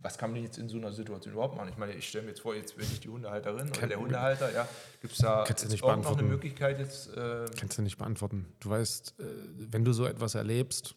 [0.00, 1.68] was kann man jetzt in so einer Situation überhaupt machen?
[1.68, 4.52] Ich meine, ich stelle mir jetzt vor, jetzt bin ich die Hundehalterin oder der Hundehalter,
[4.52, 4.68] ja.
[5.00, 7.16] Gibt es da kannst jetzt auch noch eine Möglichkeit jetzt?
[7.16, 8.46] Äh kannst du nicht beantworten.
[8.60, 9.24] Du weißt, äh,
[9.70, 10.94] wenn du so etwas erlebst.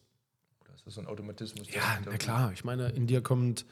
[0.61, 1.71] Oder ist das so ein Automatismus?
[1.73, 2.51] Ja, na klar.
[2.53, 3.65] Ich meine, in dir kommt.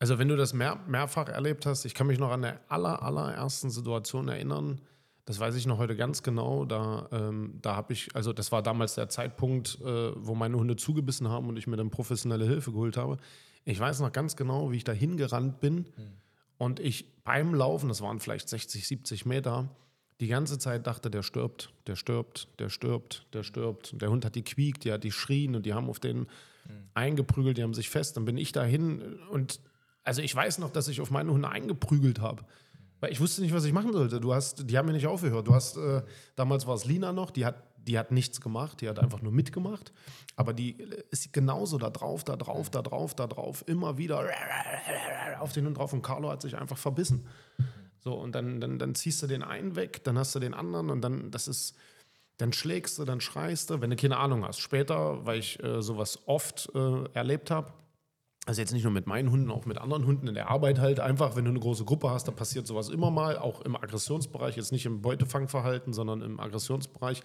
[0.00, 3.02] Also, wenn du das mehr, mehrfach erlebt hast, ich kann mich noch an der aller,
[3.02, 4.80] allerersten Situation erinnern,
[5.24, 6.64] das weiß ich noch heute ganz genau.
[6.64, 10.76] Da, ähm, da habe ich, also das war damals der Zeitpunkt, äh, wo meine Hunde
[10.76, 13.16] zugebissen haben und ich mir dann professionelle Hilfe geholt habe.
[13.64, 15.86] Ich weiß noch ganz genau, wie ich da hingerannt bin mhm.
[16.58, 19.70] und ich beim Laufen, das waren vielleicht 60, 70 Meter,
[20.20, 23.94] die ganze Zeit dachte, der stirbt, der stirbt, der stirbt, der stirbt.
[23.94, 26.18] Und der Hund hat die quiekt, die hat die schrien und die haben auf den
[26.18, 26.26] mhm.
[26.92, 28.16] eingeprügelt, die haben sich fest.
[28.16, 29.60] Dann bin ich dahin und
[30.04, 32.44] also ich weiß noch, dass ich auf meine Hunde eingeprügelt habe.
[33.04, 34.18] Weil ich wusste nicht, was ich machen sollte.
[34.18, 35.46] Du hast, die haben mir nicht aufgehört.
[35.46, 36.00] Du hast, äh,
[36.36, 39.30] damals war es Lina noch, die hat, die hat nichts gemacht, die hat einfach nur
[39.30, 39.92] mitgemacht.
[40.36, 40.78] Aber die
[41.10, 44.26] ist genauso da drauf, da drauf, da drauf, da drauf, immer wieder
[45.38, 45.92] auf den Hund drauf.
[45.92, 47.26] Und Carlo hat sich einfach verbissen.
[47.98, 50.88] So, und dann, dann, dann ziehst du den einen weg, dann hast du den anderen
[50.88, 51.76] und dann, das ist,
[52.38, 54.60] dann schlägst du, dann schreist du, wenn du keine Ahnung hast.
[54.60, 57.70] Später, weil ich äh, sowas oft äh, erlebt habe,
[58.46, 61.00] also jetzt nicht nur mit meinen Hunden, auch mit anderen Hunden in der Arbeit halt
[61.00, 64.56] einfach, wenn du eine große Gruppe hast, da passiert sowas immer mal, auch im Aggressionsbereich,
[64.56, 67.22] jetzt nicht im Beutefangverhalten, sondern im Aggressionsbereich,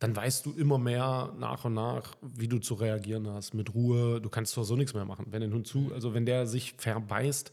[0.00, 4.20] dann weißt du immer mehr nach und nach, wie du zu reagieren hast, mit Ruhe,
[4.20, 5.26] du kannst zwar so nichts mehr machen.
[5.30, 7.50] Wenn ein Hund zu, also wenn der sich verbeißt,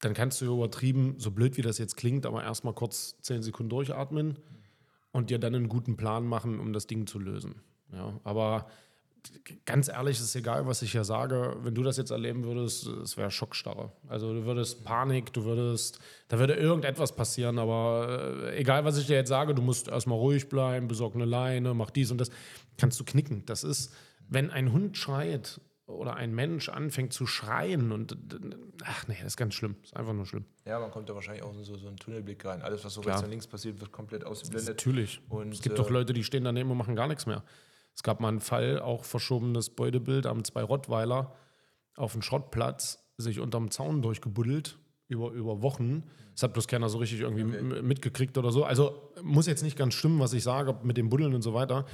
[0.00, 3.70] dann kannst du übertrieben, so blöd wie das jetzt klingt, aber erstmal kurz zehn Sekunden
[3.70, 4.38] durchatmen
[5.12, 7.62] und dir dann einen guten Plan machen, um das Ding zu lösen.
[7.92, 8.66] Ja, aber
[9.64, 11.56] ganz ehrlich, es ist egal, was ich hier sage.
[11.60, 13.92] Wenn du das jetzt erleben würdest, es wäre Schockstarre.
[14.08, 19.06] Also du würdest Panik, du würdest, da würde irgendetwas passieren, aber äh, egal, was ich
[19.06, 22.30] dir jetzt sage, du musst erstmal ruhig bleiben, besorg eine Leine, mach dies und das,
[22.78, 23.44] kannst du knicken.
[23.46, 23.92] Das ist,
[24.28, 28.16] wenn ein Hund schreit oder ein Mensch anfängt zu schreien und
[28.84, 29.76] ach nee, das ist ganz schlimm.
[29.82, 30.46] Das ist einfach nur schlimm.
[30.64, 32.62] Ja, man kommt da wahrscheinlich auch in so, so einen Tunnelblick rein.
[32.62, 33.16] Alles, was so Klar.
[33.16, 34.68] rechts und links passiert, wird komplett ausgeblendet.
[34.68, 35.20] Natürlich.
[35.28, 37.44] Und, es gibt äh, doch Leute, die stehen daneben und machen gar nichts mehr.
[37.94, 41.34] Es gab mal einen Fall, auch verschobenes Beutebild, haben zwei Rottweiler
[41.96, 44.78] auf dem Schrottplatz sich unterm Zaun durchgebuddelt
[45.08, 46.04] über, über Wochen.
[46.32, 47.82] Das hat bloß keiner so richtig irgendwie okay.
[47.82, 48.64] mitgekriegt oder so.
[48.64, 51.86] Also muss jetzt nicht ganz stimmen, was ich sage mit dem Buddeln und so weiter.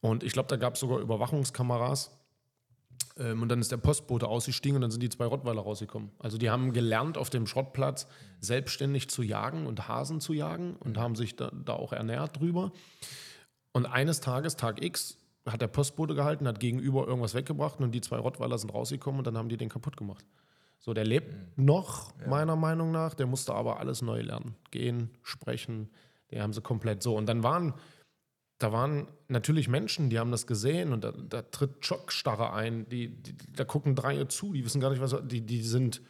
[0.00, 2.16] Und ich glaube, da gab es sogar Überwachungskameras.
[3.18, 6.10] Ähm, und dann ist der Postbote ausgestiegen und dann sind die zwei Rottweiler rausgekommen.
[6.18, 8.06] Also die haben gelernt, auf dem Schrottplatz
[8.40, 12.72] selbstständig zu jagen und Hasen zu jagen und haben sich da, da auch ernährt drüber.
[13.76, 18.00] Und eines Tages, Tag X, hat der Postbote gehalten, hat gegenüber irgendwas weggebracht und die
[18.00, 20.24] zwei Rottweiler sind rausgekommen und dann haben die den kaputt gemacht.
[20.78, 21.66] So, der lebt mhm.
[21.66, 22.26] noch, ja.
[22.26, 24.54] meiner Meinung nach, der musste aber alles neu lernen.
[24.70, 25.90] Gehen, sprechen,
[26.30, 27.14] die haben sie komplett so.
[27.14, 27.74] Und dann waren,
[28.56, 33.08] da waren natürlich Menschen, die haben das gesehen und da, da tritt Schockstarre ein, die,
[33.08, 36.00] die, da gucken drei zu, die wissen gar nicht, was, die, die sind,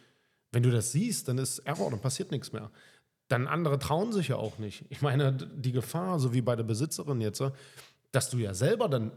[0.53, 2.71] wenn du das siehst, dann ist Error, dann passiert nichts mehr.
[3.27, 4.85] Dann andere trauen sich ja auch nicht.
[4.89, 7.43] Ich meine, die Gefahr, so wie bei der Besitzerin jetzt,
[8.11, 9.11] dass du ja selber dann,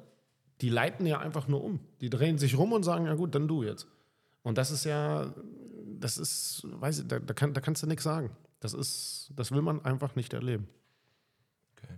[0.61, 1.81] die leiten ja einfach nur um.
[2.01, 3.87] Die drehen sich rum und sagen, ja gut, dann du jetzt.
[4.42, 5.33] Und das ist ja,
[5.99, 8.31] das ist, weiß ich, da, da, kann, da kannst du nichts sagen.
[8.59, 10.68] Das ist, das will man einfach nicht erleben.
[11.77, 11.94] Okay.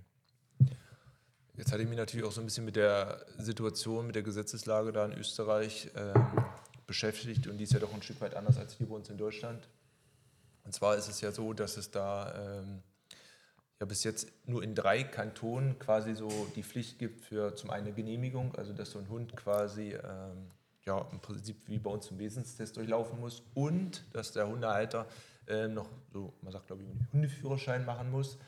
[1.57, 4.93] Jetzt hatte ich mich natürlich auch so ein bisschen mit der Situation, mit der Gesetzeslage
[4.93, 6.45] da in Österreich ähm,
[6.87, 9.17] beschäftigt und die ist ja doch ein Stück weit anders als hier bei uns in
[9.17, 9.67] Deutschland.
[10.65, 12.83] Und zwar ist es ja so, dass es da ähm,
[13.81, 17.87] ja bis jetzt nur in drei Kantonen quasi so die Pflicht gibt für zum einen
[17.87, 20.51] eine Genehmigung, also dass so ein Hund quasi ähm,
[20.85, 25.07] ja im Prinzip wie bei uns zum Wesenstest durchlaufen muss und dass der Hundehalter
[25.49, 28.39] äh, noch so, man sagt glaube ich, einen Hundeführerschein machen muss.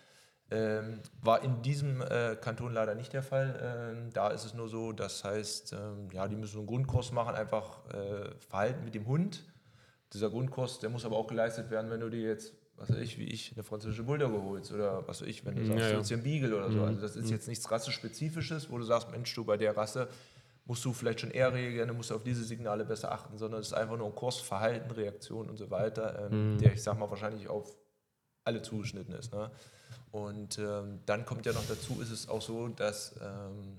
[0.51, 3.59] Ähm, war in diesem äh, Kanton leider nicht der Fall.
[3.61, 7.35] Ähm, da ist es nur so, das heißt, ähm, ja, die müssen einen Grundkurs machen,
[7.35, 9.43] einfach äh, Verhalten mit dem Hund
[10.15, 13.19] dieser Grundkurs, der muss aber auch geleistet werden, wenn du dir jetzt, was weiß ich,
[13.19, 16.01] wie ich, eine französische Bulldogge holst oder was weiß ich, wenn du sagst, ja, ja.
[16.01, 16.79] du einen Beagle oder so.
[16.79, 16.85] Mhm.
[16.85, 17.33] Also das ist mhm.
[17.33, 20.09] jetzt nichts Rassespezifisches, wo du sagst, Mensch, du bei der Rasse
[20.67, 23.69] musst du vielleicht schon eher reagieren, du musst auf diese Signale besser achten, sondern es
[23.69, 26.59] ist einfach nur ein Kurs, Verhalten, Reaktion und so weiter, ähm, mhm.
[26.59, 27.77] der, ich sag mal, wahrscheinlich auf
[28.45, 29.33] alle zugeschnitten ist.
[29.33, 29.51] Ne?
[30.11, 33.79] Und ähm, dann kommt ja noch dazu, ist es auch so, dass ähm,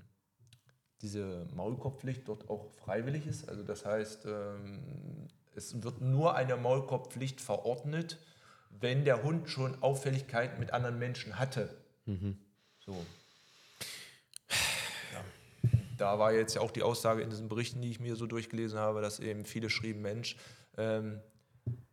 [1.02, 3.48] diese Maulkorbpflicht dort auch freiwillig ist.
[3.48, 8.18] Also das heißt, ähm, es wird nur eine Maulkorbpflicht verordnet,
[8.70, 11.74] wenn der Hund schon Auffälligkeiten mit anderen Menschen hatte.
[12.04, 12.38] Mhm.
[12.78, 13.04] So.
[15.12, 15.70] Ja.
[15.96, 18.78] Da war jetzt ja auch die Aussage in diesen Berichten, die ich mir so durchgelesen
[18.78, 20.36] habe, dass eben viele schrieben, Mensch,
[20.76, 21.20] ähm,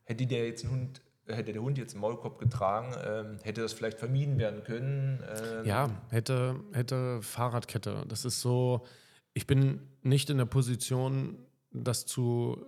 [0.03, 3.71] hätte der jetzt einen Hund hätte der Hund jetzt einen Maulkorb getragen, ähm, hätte das
[3.71, 5.23] vielleicht vermieden werden können.
[5.41, 5.65] Ähm.
[5.65, 8.03] Ja, hätte, hätte Fahrradkette.
[8.09, 8.85] Das ist so,
[9.33, 11.37] ich bin nicht in der Position,
[11.71, 12.65] das zu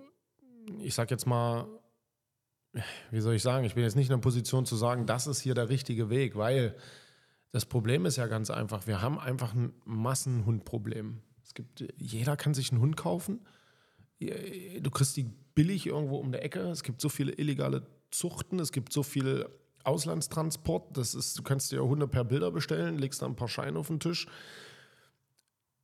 [0.82, 1.67] ich sag jetzt mal,
[3.12, 5.41] wie soll ich sagen, ich bin jetzt nicht in der Position zu sagen, das ist
[5.41, 6.75] hier der richtige Weg, weil
[7.51, 11.21] das Problem ist ja ganz einfach, wir haben einfach ein Massenhundproblem.
[11.41, 13.45] Es gibt, jeder kann sich einen Hund kaufen.
[14.19, 15.23] Du kriegst die
[15.54, 16.62] billig irgendwo um der Ecke.
[16.69, 19.47] Es gibt so viele illegale Zuchten, es gibt so viel
[19.84, 20.97] Auslandstransport.
[20.97, 23.88] Das ist, du kannst dir Hunde per Bilder bestellen, legst da ein paar Scheine auf
[23.88, 24.28] den Tisch.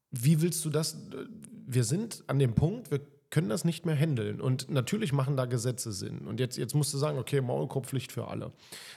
[0.10, 0.98] Wie willst du das?
[1.66, 3.00] Wir sind an dem Punkt, wir
[3.32, 4.40] können das nicht mehr handeln.
[4.42, 6.28] Und natürlich machen da Gesetze Sinn.
[6.28, 8.52] Und jetzt, jetzt musst du sagen, okay, Maulkorbpflicht für alle.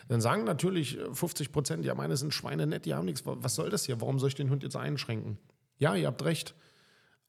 [0.08, 3.22] Dann sagen natürlich 50 Prozent, ja, meine sind Schweine nett, die haben nichts.
[3.24, 4.00] Was soll das hier?
[4.00, 5.38] Warum soll ich den Hund jetzt einschränken?
[5.78, 6.54] Ja, ihr habt recht.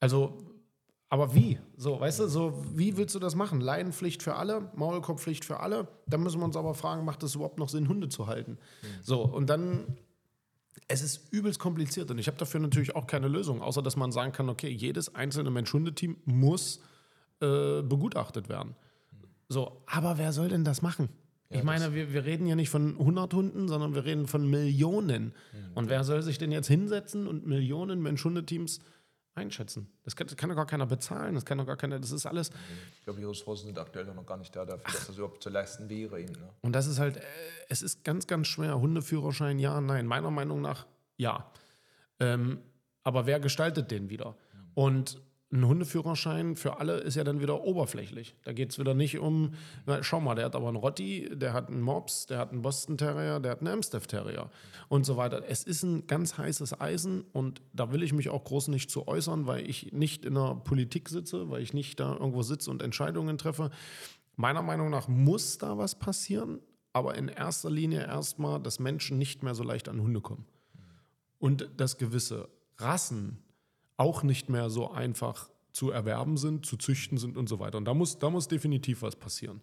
[0.00, 0.36] Also,
[1.08, 1.60] aber wie?
[1.76, 3.60] So, weißt du, so, wie willst du das machen?
[3.60, 5.86] Leinenpflicht für alle, Maulkorbpflicht für alle.
[6.08, 8.52] Dann müssen wir uns aber fragen, macht es überhaupt noch Sinn, Hunde zu halten?
[8.82, 8.86] Mhm.
[9.02, 9.96] So, und dann
[10.88, 14.12] es ist übelst kompliziert und ich habe dafür natürlich auch keine Lösung, außer dass man
[14.12, 16.80] sagen kann, okay, jedes einzelne Mensch-Hundeteam muss
[17.40, 18.74] äh, begutachtet werden.
[19.48, 21.08] So, aber wer soll denn das machen?
[21.50, 24.48] Ja, ich meine, wir, wir reden ja nicht von 100 Hunden, sondern wir reden von
[24.48, 25.26] Millionen.
[25.52, 25.76] Mhm.
[25.76, 28.80] Und wer soll sich denn jetzt hinsetzen und Millionen Mensch-Hundeteams
[29.36, 29.88] einschätzen?
[30.02, 32.26] Das kann, das kann doch gar keiner bezahlen, das kann doch gar keiner, das ist
[32.26, 32.50] alles.
[32.96, 34.92] Ich glaube, die Ressourcen sind aktuell noch gar nicht da dafür, Ach.
[34.92, 36.20] dass das überhaupt zu leisten wäre.
[36.20, 36.48] Eben, ne?
[36.62, 37.22] Und das ist halt, äh,
[37.68, 38.80] es ist ganz, ganz schwer.
[38.80, 40.06] Hundeführerschein, ja, nein.
[40.06, 41.52] Meiner Meinung nach, ja.
[42.18, 42.58] Ähm,
[43.04, 44.30] aber wer gestaltet den wieder?
[44.30, 44.70] Mhm.
[44.74, 45.20] Und
[45.52, 48.34] ein Hundeführerschein für alle ist ja dann wieder oberflächlich.
[48.44, 49.54] Da geht es wieder nicht um,
[49.86, 52.62] na, schau mal, der hat aber einen Rotti, der hat einen Mops, der hat einen
[52.62, 54.50] Boston Terrier, der hat einen Amstaff Terrier
[54.88, 55.44] und so weiter.
[55.46, 59.06] Es ist ein ganz heißes Eisen und da will ich mich auch groß nicht zu
[59.06, 62.82] äußern, weil ich nicht in der Politik sitze, weil ich nicht da irgendwo sitze und
[62.82, 63.70] Entscheidungen treffe.
[64.34, 66.58] Meiner Meinung nach muss da was passieren,
[66.92, 70.44] aber in erster Linie erstmal, dass Menschen nicht mehr so leicht an Hunde kommen.
[71.38, 73.45] Und dass gewisse Rassen
[73.96, 77.78] auch nicht mehr so einfach zu erwerben sind, zu züchten sind und so weiter.
[77.78, 79.60] Und da muss, da muss definitiv was passieren.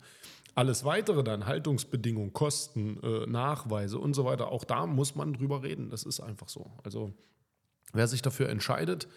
[0.56, 5.64] Alles weitere dann, Haltungsbedingungen, Kosten, äh, Nachweise und so weiter, auch da muss man drüber
[5.64, 5.90] reden.
[5.90, 6.72] Das ist einfach so.
[6.84, 7.14] Also
[7.94, 9.08] wer sich dafür entscheidet,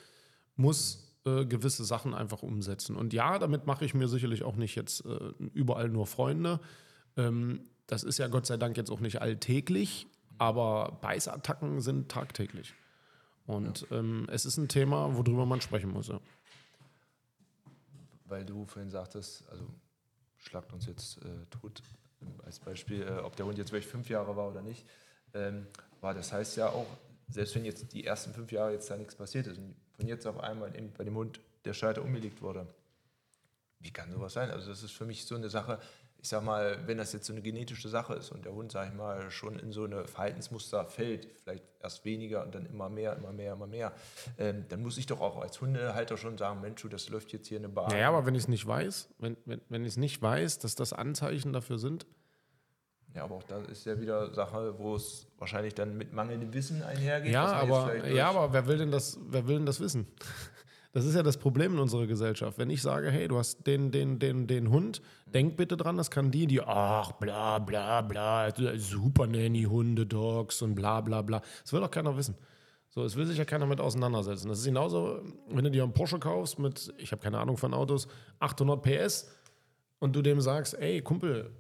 [0.56, 2.96] muss äh, gewisse Sachen einfach umsetzen.
[2.96, 6.60] Und ja, damit mache ich mir sicherlich auch nicht jetzt äh, überall nur Freunde.
[7.18, 10.06] Ähm, das ist ja Gott sei Dank jetzt auch nicht alltäglich,
[10.38, 12.74] aber Beißattacken sind tagtäglich.
[13.46, 13.98] Und ja.
[13.98, 16.08] ähm, es ist ein Thema, worüber man sprechen muss.
[16.08, 16.20] Ja.
[18.24, 19.64] Weil du vorhin sagtest, also
[20.38, 21.82] schlagt uns jetzt äh, tot
[22.44, 24.84] als Beispiel, äh, ob der Hund jetzt wirklich fünf Jahre war oder nicht.
[25.34, 25.66] Ähm,
[26.00, 26.86] aber das heißt ja auch,
[27.28, 30.26] selbst wenn jetzt die ersten fünf Jahre jetzt da nichts passiert ist und von jetzt
[30.26, 32.66] auf einmal bei dem Hund der Schalter umgelegt wurde,
[33.80, 34.50] wie kann sowas sein?
[34.50, 35.80] Also das ist für mich so eine Sache,
[36.26, 38.88] ich sag mal, wenn das jetzt so eine genetische Sache ist und der Hund, sag
[38.88, 43.14] ich mal, schon in so eine Verhaltensmuster fällt, vielleicht erst weniger und dann immer mehr,
[43.14, 43.92] immer mehr, immer mehr,
[44.36, 47.58] ähm, dann muss ich doch auch als Hundehalter schon sagen, Mensch, das läuft jetzt hier
[47.58, 47.92] eine Bahn.
[47.92, 50.74] Naja, aber wenn ich es nicht weiß, wenn, wenn, wenn ich es nicht weiß, dass
[50.74, 52.06] das Anzeichen dafür sind,
[53.14, 56.82] Ja, aber auch da ist ja wieder Sache, wo es wahrscheinlich dann mit mangelndem Wissen
[56.82, 57.32] einhergeht.
[57.32, 60.08] Ja, aber, ja, aber wer will denn das, wer will denn das wissen?
[60.96, 62.56] Das ist ja das Problem in unserer Gesellschaft.
[62.56, 66.10] Wenn ich sage, hey, du hast den, den, den, den Hund, denk bitte dran, das
[66.10, 71.42] kann die, die, ach, bla, bla, bla, super Nanny, Hunde, Dogs und bla, bla, bla.
[71.60, 72.34] Das will doch keiner wissen.
[72.88, 74.48] So, es will sich ja keiner mit auseinandersetzen.
[74.48, 77.74] Das ist genauso, wenn du dir einen Porsche kaufst mit, ich habe keine Ahnung von
[77.74, 79.28] Autos, 800 PS
[79.98, 81.50] und du dem sagst, ey, Kumpel,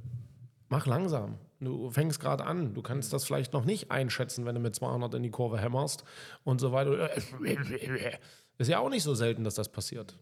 [0.70, 1.36] mach langsam.
[1.60, 2.72] Du fängst gerade an.
[2.72, 6.04] Du kannst das vielleicht noch nicht einschätzen, wenn du mit 200 in die Kurve hämmerst
[6.44, 7.10] und so weiter.
[8.58, 10.16] Ist ja auch nicht so selten, dass das passiert.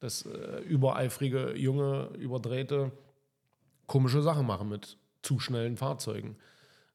[0.00, 2.92] Dass äh, übereifrige, junge, überdrehte,
[3.86, 6.36] komische Sachen machen mit zu schnellen Fahrzeugen.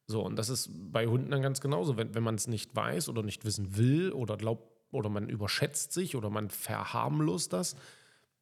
[0.08, 1.98] So, und das ist bei Hunden dann ganz genauso.
[1.98, 5.94] Wenn, wenn man es nicht weiß oder nicht wissen will oder glaubt, oder man überschätzt
[5.94, 7.76] sich oder man verharmlost das,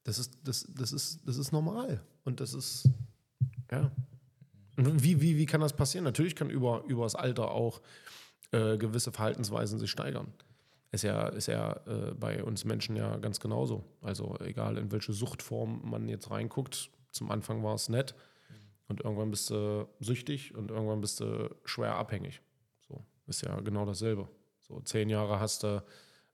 [0.04, 2.02] das ist, das, das ist, das ist normal.
[2.24, 2.90] Und das ist,
[3.72, 3.92] ja.
[4.78, 6.06] Und wie, wie, wie kann das passieren?
[6.06, 7.82] Natürlich kann über, über das Alter auch
[8.52, 10.34] äh, gewisse Verhaltensweisen sich steigern.
[10.92, 13.84] Ist ja, ist ja äh, bei uns Menschen ja ganz genauso.
[14.02, 18.16] Also egal in welche Suchtform man jetzt reinguckt, zum Anfang war es nett
[18.88, 22.42] und irgendwann bist du süchtig und irgendwann bist du schwer abhängig.
[22.88, 24.28] So, ist ja genau dasselbe.
[24.62, 25.84] So zehn Jahre hast du,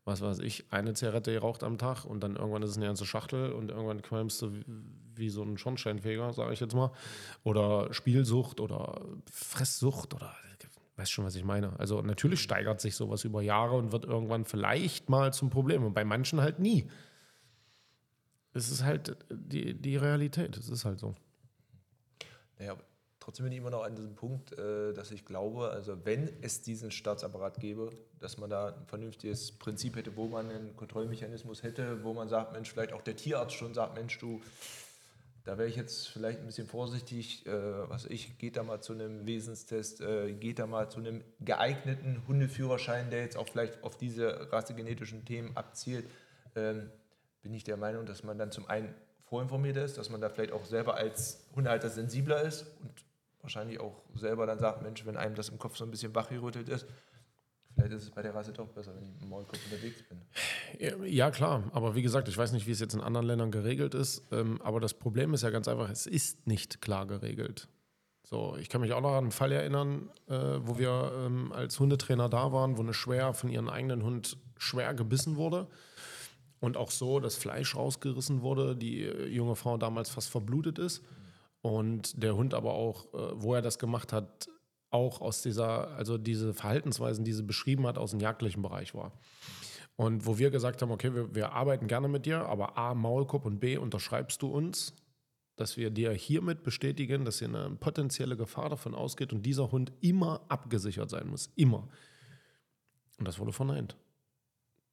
[0.06, 3.06] was weiß ich, eine Zigarette geraucht am Tag und dann irgendwann ist es eine ganze
[3.06, 4.64] Schachtel und irgendwann qualmst du wie,
[5.16, 6.92] wie so ein Schornsteinfeger, sage ich jetzt mal.
[7.44, 10.34] Oder Spielsucht oder Fresssucht oder
[10.98, 11.78] weißt schon, was ich meine.
[11.80, 15.94] Also natürlich steigert sich sowas über Jahre und wird irgendwann vielleicht mal zum Problem und
[15.94, 16.90] bei manchen halt nie.
[18.54, 21.14] Es ist halt die, die Realität, es ist halt so.
[22.58, 22.84] Naja, aber
[23.20, 26.62] trotzdem bin ich immer noch an diesem Punkt, äh, dass ich glaube, also wenn es
[26.62, 32.04] diesen Staatsapparat gäbe, dass man da ein vernünftiges Prinzip hätte, wo man einen Kontrollmechanismus hätte,
[32.06, 34.42] wo man sagt, Mensch, vielleicht auch der Tierarzt schon sagt, Mensch, du,
[35.46, 37.52] da wäre ich jetzt vielleicht ein bisschen vorsichtig, äh,
[37.90, 42.24] was ich, geht da mal zu einem Wesenstest, äh, geht da mal zu einem geeigneten
[42.28, 46.06] Hundeführerschein, der jetzt auch vielleicht auf diese rassegenetischen Themen abzielt,
[46.56, 46.90] ähm,
[47.44, 48.94] bin ich der Meinung, dass man dann zum einen
[49.26, 52.92] vorinformiert ist, dass man da vielleicht auch selber als Hundehalter sensibler ist und
[53.42, 56.70] wahrscheinlich auch selber dann sagt, Mensch, wenn einem das im Kopf so ein bisschen wachgerüttelt
[56.70, 56.88] ist,
[57.76, 61.06] vielleicht ist es bei der Rasse doch besser, wenn ich dem Maulkorb unterwegs bin.
[61.06, 61.64] Ja, klar.
[61.74, 64.24] Aber wie gesagt, ich weiß nicht, wie es jetzt in anderen Ländern geregelt ist.
[64.32, 67.68] Ähm, aber das Problem ist ja ganz einfach, es ist nicht klar geregelt.
[68.24, 71.80] So, ich kann mich auch noch an einen Fall erinnern, äh, wo wir ähm, als
[71.80, 75.68] Hundetrainer da waren, wo eine schwer von ihrem eigenen Hund schwer gebissen wurde.
[76.60, 81.04] Und auch so das Fleisch rausgerissen wurde, die äh, junge Frau damals fast verblutet ist.
[81.62, 84.48] Und der Hund aber auch, äh, wo er das gemacht hat,
[84.96, 89.12] auch aus dieser, also diese Verhaltensweisen, die sie beschrieben hat, aus dem jagdlichen Bereich war.
[89.98, 93.46] Und wo wir gesagt haben, okay, wir, wir arbeiten gerne mit dir, aber A, Maulkorb
[93.46, 94.94] und B, unterschreibst du uns,
[95.56, 99.92] dass wir dir hiermit bestätigen, dass hier eine potenzielle Gefahr davon ausgeht und dieser Hund
[100.02, 101.50] immer abgesichert sein muss.
[101.56, 101.88] Immer.
[103.20, 103.96] Und das wurde verneint.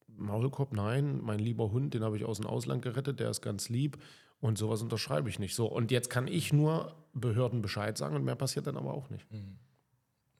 [0.06, 3.68] Maulkorb, nein, mein lieber Hund, den habe ich aus dem Ausland gerettet, der ist ganz
[3.68, 3.98] lieb
[4.40, 5.54] und sowas unterschreibe ich nicht.
[5.54, 9.10] So, und jetzt kann ich nur Behörden Bescheid sagen und mehr passiert dann aber auch
[9.10, 9.26] nicht.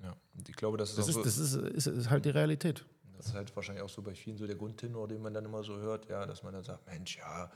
[0.03, 2.31] Ja, und ich glaube, das ist Das ist, so, das ist, ist, ist halt die
[2.31, 2.85] Realität.
[3.17, 5.63] Das ist halt wahrscheinlich auch so bei vielen so der Grundtenor, den man dann immer
[5.63, 7.51] so hört, ja, dass man dann sagt, Mensch, ja,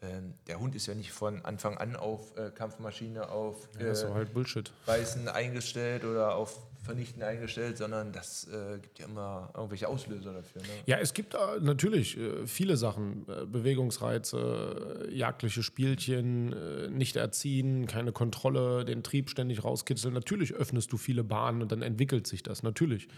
[0.00, 4.04] ähm, der Hund ist ja nicht von Anfang an auf äh, Kampfmaschine, auf Ja, äh,
[4.04, 4.72] aber halt Bullshit.
[4.84, 10.62] Beißen eingestellt oder auf Vernichten eingestellt, sondern das äh, gibt ja immer irgendwelche Auslöser dafür.
[10.62, 10.68] Ne?
[10.86, 13.24] Ja, es gibt äh, natürlich äh, viele Sachen.
[13.28, 20.12] Äh, Bewegungsreize, äh, jagdliche Spielchen, äh, nicht erziehen, keine Kontrolle, den Trieb ständig rauskitzeln.
[20.12, 23.08] Natürlich öffnest du viele Bahnen und dann entwickelt sich das, natürlich.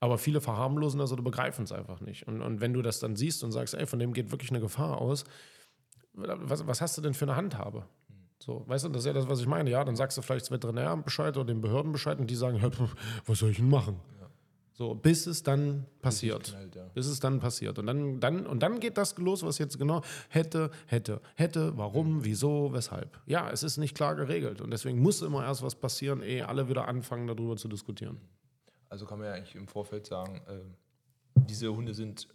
[0.00, 2.26] Aber viele verharmlosen das oder begreifen es einfach nicht.
[2.26, 4.60] Und, und wenn du das dann siehst und sagst, ey, von dem geht wirklich eine
[4.60, 5.24] Gefahr aus,
[6.14, 7.86] was, was hast du denn für eine Handhabe?
[8.44, 9.70] So, weißt du, das ist ja das, was ich meine.
[9.70, 12.58] Ja, dann sagst du vielleicht das Veterinäramt Bescheid oder den Behörden Bescheid und die sagen,
[12.58, 12.94] "Hä, pf,
[13.26, 13.98] was soll ich denn machen?
[14.74, 16.48] So, bis es dann passiert.
[16.48, 16.84] knallt, ja.
[16.94, 17.78] Bis es dann passiert.
[17.78, 22.24] Und dann, dann, und dann geht das los, was jetzt genau hätte, hätte, hätte, warum,
[22.24, 23.18] wieso, weshalb.
[23.24, 24.60] Ja, es ist nicht klar geregelt.
[24.60, 28.20] Und deswegen muss immer erst was passieren, ehe alle wieder anfangen, darüber zu diskutieren.
[28.88, 32.26] Also kann man ja eigentlich im Vorfeld sagen, äh, diese Hunde sind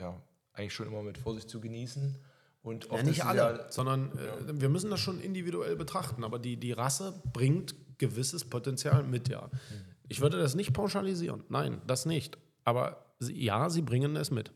[0.00, 0.18] ja
[0.54, 2.18] eigentlich schon immer mit Vorsicht zu genießen.
[2.64, 6.24] Und oft ist es Ja, sondern äh, wir müssen das schon individuell betrachten.
[6.24, 9.48] Aber die, die Rasse bringt gewisses Potenzial mit, ja.
[10.08, 11.44] Ich würde das nicht pauschalisieren.
[11.48, 12.36] Nein, das nicht.
[12.64, 14.50] Aber sie, ja, sie bringen es mit.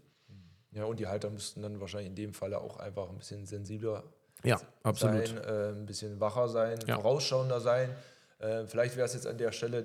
[0.73, 4.03] ja, und die Halter müssten dann wahrscheinlich in dem Falle auch einfach ein bisschen sensibler
[4.42, 5.27] Ja, absolut.
[5.29, 6.97] sein, äh, ein bisschen wacher sein, Ja.
[6.97, 7.90] vorausschauender sein.
[8.38, 9.85] Äh, vielleicht wäre es jetzt an der Stelle,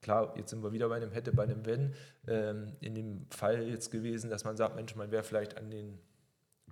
[0.00, 1.92] klar, jetzt sind wir wieder bei einem Hätte, bei einem Wenn,
[2.28, 5.98] ähm, in dem Fall jetzt gewesen, dass man sagt, Mensch, man wäre vielleicht an, den,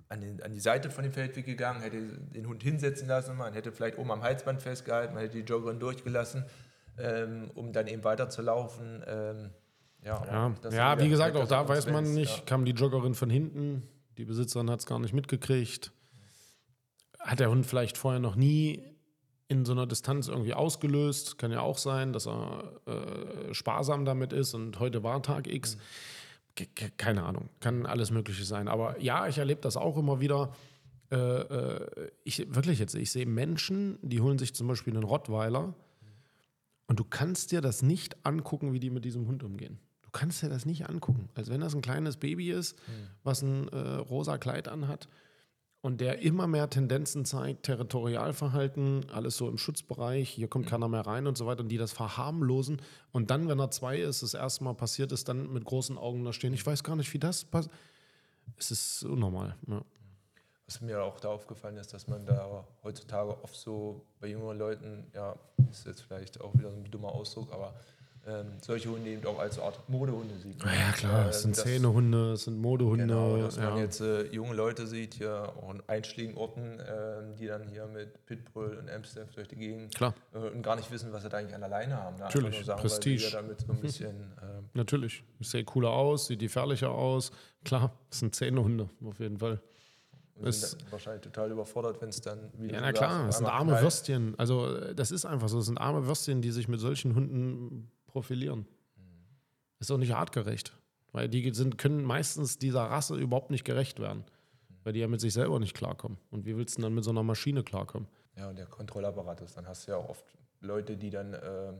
[0.09, 3.53] an, den, an die Seite von dem Feldweg gegangen, hätte den Hund hinsetzen lassen, man
[3.53, 6.45] hätte vielleicht oben am Halsband festgehalten, man hätte die Joggerin durchgelassen.
[6.97, 9.03] ähm, um dann eben weiterzulaufen.
[9.07, 9.49] Ähm,
[10.03, 12.43] ja, ja, ja wie gesagt, auch da weiß man nicht, ja.
[12.45, 13.83] kam die Joggerin von hinten,
[14.17, 15.91] die Besitzerin hat es gar nicht mitgekriegt.
[17.19, 18.83] Hat der Hund vielleicht vorher noch nie
[19.47, 21.37] in so einer Distanz irgendwie ausgelöst?
[21.37, 25.75] Kann ja auch sein, dass er äh, sparsam damit ist und heute war Tag X.
[25.75, 25.81] Mhm.
[26.97, 28.67] Keine Ahnung, kann alles Mögliche sein.
[28.67, 30.53] Aber ja, ich erlebe das auch immer wieder.
[31.11, 35.73] Äh, äh, ich wirklich jetzt, ich sehe Menschen, die holen sich zum Beispiel einen Rottweiler
[36.87, 39.79] und du kannst dir das nicht angucken, wie die mit diesem Hund umgehen
[40.15, 41.27] kannst dir das nicht angucken.
[41.35, 43.07] Also wenn das ein kleines Baby ist, mhm.
[43.23, 45.09] was ein äh, rosa Kleid anhat
[45.85, 50.69] und der immer mehr Tendenzen zeigt, Territorialverhalten, alles so im Schutzbereich, hier kommt mhm.
[50.69, 53.99] keiner mehr rein und so weiter, und die das verharmlosen und dann, wenn er zwei
[53.99, 56.55] ist, das erste Mal passiert ist, dann mit großen Augen da stehen.
[56.55, 57.71] Ich weiß gar nicht, wie das passiert.
[58.57, 59.55] Es ist unnormal.
[59.67, 59.83] Ja.
[60.65, 65.05] Was mir auch da aufgefallen ist, dass man da heutzutage oft so bei jungen Leuten,
[65.13, 65.35] ja,
[65.69, 67.75] ist jetzt vielleicht auch wieder so ein dummer Ausdruck, aber
[68.27, 70.63] ähm, solche Hunde eben auch als Art Modehunde sieht.
[70.63, 73.05] Ja, ja klar, es sind Zähnehunde, es sind Modehunde.
[73.05, 73.69] Genau, dass ja.
[73.69, 77.85] man jetzt äh, junge Leute sieht, hier auch in einschlägigen Orten, äh, die dann hier
[77.85, 80.15] mit Pitbull und Amstaff durch die Gegend klar.
[80.33, 82.15] Äh, und gar nicht wissen, was sie da eigentlich an der Leine haben.
[82.15, 82.23] Ne?
[82.23, 83.29] Natürlich, sagen, Prestige.
[83.31, 84.69] damit so ein bisschen, mhm.
[84.73, 87.31] Natürlich, sieht cooler aus, sieht gefährlicher aus.
[87.63, 89.61] Klar, es sind Zähnehunde, auf jeden Fall.
[90.35, 92.75] Und sind wahrscheinlich total überfordert, wenn es dann wieder.
[92.75, 93.81] Ja, na klar, es sind arme.
[93.81, 94.33] Würstchen.
[94.37, 95.59] Also, das ist einfach so.
[95.59, 98.59] Es sind arme Würstchen, die sich mit solchen Hunden profilieren.
[98.95, 99.25] Mhm.
[99.79, 100.71] Ist auch nicht artgerecht.
[101.11, 104.19] Weil die sind, können meistens dieser Rasse überhaupt nicht gerecht werden.
[104.19, 104.75] Mhm.
[104.85, 106.17] Weil die ja mit sich selber nicht klarkommen.
[106.31, 108.07] Und wie willst du dann mit so einer Maschine klarkommen?
[108.37, 110.23] Ja, und der Kontrollapparat ist, dann hast du ja auch oft
[110.61, 111.73] Leute, die dann, äh,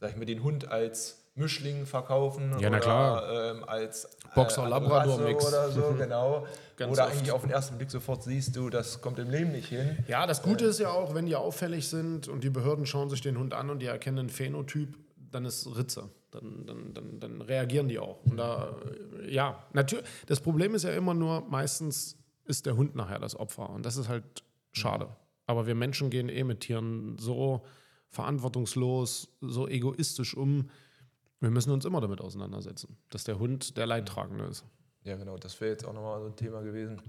[0.00, 3.52] sag ich mal, den Hund als Mischling verkaufen ja, na klar.
[3.52, 6.46] ähm, als äh, Boxer Labrador Mix oder so, genau.
[6.76, 7.12] Ganz oder oft.
[7.12, 9.98] eigentlich auf den ersten Blick sofort siehst du, das kommt im Leben nicht hin.
[10.08, 13.08] Ja, das Gute äh, ist ja auch, wenn die auffällig sind und die Behörden schauen
[13.08, 14.96] sich den Hund an und die erkennen einen Phänotyp,
[15.30, 16.10] dann ist Ritze.
[16.30, 18.22] Dann, dann, dann, dann reagieren die auch.
[18.24, 18.76] Und da,
[19.26, 20.04] ja, natürlich.
[20.26, 23.70] Das Problem ist ja immer nur, meistens ist der Hund nachher das Opfer.
[23.70, 25.08] Und das ist halt schade.
[25.46, 27.64] Aber wir Menschen gehen eh mit Tieren so
[28.08, 30.70] verantwortungslos, so egoistisch um.
[31.40, 34.64] Wir müssen uns immer damit auseinandersetzen, dass der Hund der Leidtragende ist.
[35.04, 35.36] Ja, genau.
[35.38, 37.00] Das wäre jetzt auch nochmal so ein Thema gewesen.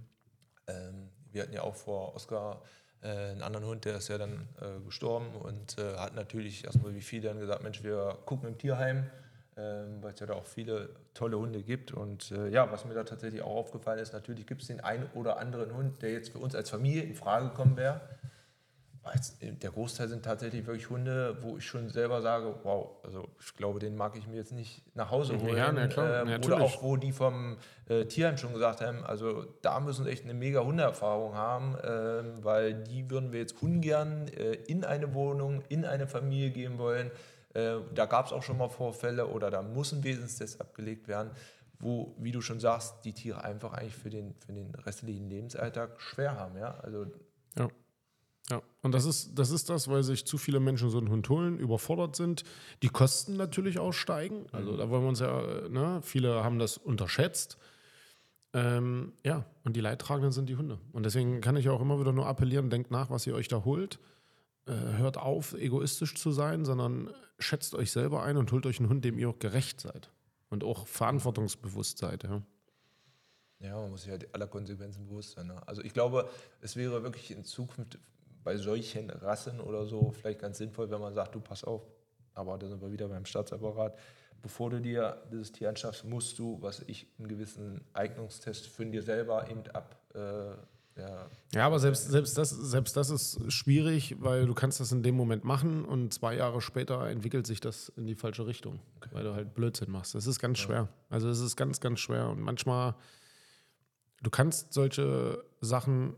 [0.67, 2.65] Ähm, wir hatten ja auch vor Oscar äh,
[3.08, 7.02] einen anderen Hund, der ist ja dann äh, gestorben und äh, hat natürlich erstmal wie
[7.02, 9.06] viele dann gesagt, Mensch, wir gucken im Tierheim,
[9.58, 11.92] ähm, weil es ja da auch viele tolle Hunde gibt.
[11.92, 15.10] Und äh, ja, was mir da tatsächlich auch aufgefallen ist, natürlich gibt es den einen
[15.14, 18.02] oder anderen Hund, der jetzt für uns als Familie in Frage gekommen wäre
[19.41, 23.80] der Großteil sind tatsächlich wirklich Hunde, wo ich schon selber sage, wow, also ich glaube,
[23.80, 25.58] den mag ich mir jetzt nicht nach Hause holen.
[25.58, 29.45] Ja, na klar, ähm, oder auch, wo die vom äh, Tierheim schon gesagt haben, also
[29.62, 34.28] da müssen sie echt eine mega Hundeerfahrung haben, äh, weil die würden wir jetzt ungern
[34.28, 37.12] äh, in eine Wohnung, in eine Familie gehen wollen.
[37.54, 41.32] Äh, da gab es auch schon mal Vorfälle oder da muss ein Wesenstest abgelegt werden,
[41.80, 46.00] wo, wie du schon sagst, die Tiere einfach eigentlich für den, für den restlichen Lebensalltag
[46.02, 46.58] schwer haben.
[46.58, 46.78] Ja?
[46.84, 47.06] Also
[47.58, 47.69] ja.
[48.52, 51.30] Ja, und das ist, das ist das, weil sich zu viele Menschen so einen Hund
[51.30, 52.44] holen, überfordert sind.
[52.82, 54.48] Die Kosten natürlich auch steigen.
[54.52, 57.58] Also da wollen wir uns ja, ne, viele haben das unterschätzt.
[58.54, 60.80] Ähm, ja, und die Leidtragenden sind die Hunde.
[60.94, 63.64] Und deswegen kann ich auch immer wieder nur appellieren, denkt nach, was ihr euch da
[63.64, 64.00] holt.
[64.66, 68.90] Äh, hört auf, egoistisch zu sein, sondern schätzt euch selber ein und holt euch einen
[68.90, 70.12] Hund, dem ihr auch gerecht seid.
[70.50, 72.24] Und auch verantwortungsbewusst seid.
[72.24, 72.42] Ja.
[73.60, 75.48] Ja, man muss sich halt aller Konsequenzen bewusst sein.
[75.48, 75.68] Ne?
[75.68, 76.30] Also ich glaube,
[76.62, 78.00] es wäre wirklich in Zukunft
[78.43, 81.82] bei solchen Rassen oder so vielleicht ganz sinnvoll, wenn man sagt, du pass auf,
[82.34, 83.97] aber da sind wir wieder beim Staatsapparat,
[84.41, 89.04] bevor du dir dieses Tier anschaffst, musst du, was ich, einen gewissen Eignungstest für dir
[89.04, 89.95] selber eben ab.
[90.13, 90.54] Äh,
[90.99, 95.02] ja, ja, aber selbst, selbst, das, selbst das ist schwierig, weil du kannst das in
[95.02, 99.10] dem Moment machen und zwei Jahre später entwickelt sich das in die falsche Richtung, okay.
[99.13, 100.13] weil du halt Blödsinn machst.
[100.15, 100.75] Das ist ganz schwer.
[100.75, 100.89] Ja.
[101.10, 102.95] Also es ist ganz, ganz schwer und manchmal,
[104.21, 106.15] du kannst solche Sachen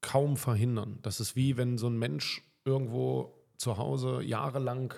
[0.00, 0.98] kaum verhindern.
[1.02, 4.94] Das ist wie wenn so ein Mensch irgendwo zu Hause jahrelang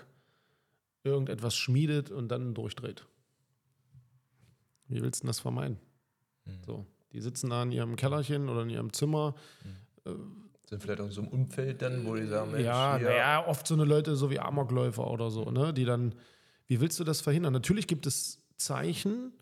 [1.04, 3.06] irgendetwas schmiedet und dann durchdreht.
[4.88, 5.78] Wie willst du das vermeiden?
[6.44, 6.50] Mhm.
[6.64, 9.34] So, die sitzen da in ihrem Kellerchen oder in ihrem Zimmer.
[9.64, 10.12] Mhm.
[10.12, 10.16] Äh,
[10.68, 13.74] sind vielleicht auch so einem Umfeld dann, wo die sagen, Mensch, ja, naja, oft so
[13.74, 16.14] eine Leute, so wie Amokläufer oder so, ne, die dann,
[16.66, 17.52] wie willst du das verhindern?
[17.52, 19.32] Natürlich gibt es Zeichen,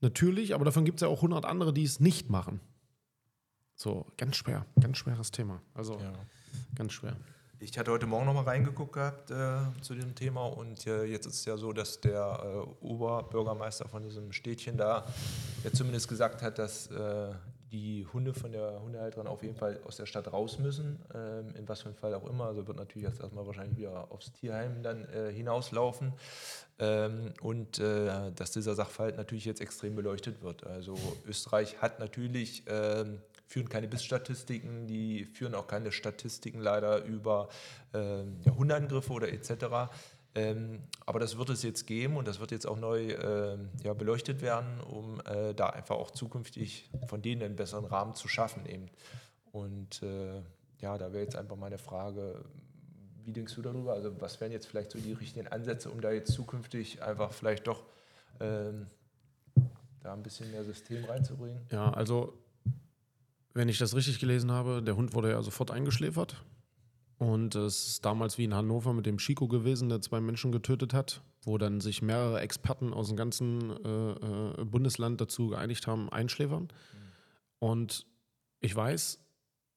[0.00, 2.60] natürlich, aber davon gibt es ja auch 100 andere, die es nicht machen.
[3.80, 5.62] So, ganz schwer, ganz schweres Thema.
[5.72, 6.12] Also, ja.
[6.74, 7.14] ganz schwer.
[7.60, 11.26] Ich hatte heute Morgen noch mal reingeguckt gehabt äh, zu dem Thema und äh, jetzt
[11.26, 15.06] ist es ja so, dass der äh, Oberbürgermeister von diesem Städtchen da
[15.62, 17.30] jetzt zumindest gesagt hat, dass äh,
[17.70, 21.68] die Hunde von der Hundehalterin auf jeden Fall aus der Stadt raus müssen, ähm, in
[21.68, 22.46] was für einem Fall auch immer.
[22.46, 26.14] Also wird natürlich jetzt erstmal wahrscheinlich wieder aufs Tierheim dann äh, hinauslaufen
[26.78, 30.66] ähm, und äh, dass dieser Sachverhalt natürlich jetzt extrem beleuchtet wird.
[30.66, 37.48] Also Österreich hat natürlich, ähm, führen keine Bissstatistiken, die führen auch keine Statistiken leider über
[37.94, 39.90] ähm, ja, Hundeangriffe oder etc.
[40.34, 43.94] Ähm, aber das wird es jetzt geben und das wird jetzt auch neu äh, ja,
[43.94, 48.66] beleuchtet werden, um äh, da einfach auch zukünftig von denen einen besseren Rahmen zu schaffen
[48.66, 48.90] eben.
[49.50, 50.42] Und äh,
[50.80, 52.44] ja, da wäre jetzt einfach meine Frage,
[53.24, 53.94] wie denkst du darüber?
[53.94, 57.66] Also was wären jetzt vielleicht so die richtigen Ansätze, um da jetzt zukünftig einfach vielleicht
[57.66, 57.82] doch
[58.40, 58.88] ähm,
[60.02, 61.66] da ein bisschen mehr System reinzubringen?
[61.70, 62.34] Ja, also
[63.58, 66.44] wenn ich das richtig gelesen habe, der Hund wurde ja sofort eingeschläfert.
[67.18, 70.94] Und es ist damals wie in Hannover mit dem Chico gewesen, der zwei Menschen getötet
[70.94, 76.08] hat, wo dann sich mehrere Experten aus dem ganzen äh, äh, Bundesland dazu geeinigt haben,
[76.08, 76.68] einschläfern.
[77.58, 78.06] Und
[78.60, 79.18] ich weiß,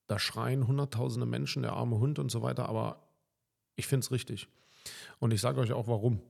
[0.05, 3.07] da schreien hunderttausende Menschen, der arme Hund und so weiter, aber
[3.77, 4.47] ich finde es richtig.
[5.17, 6.21] Und ich sage euch auch warum.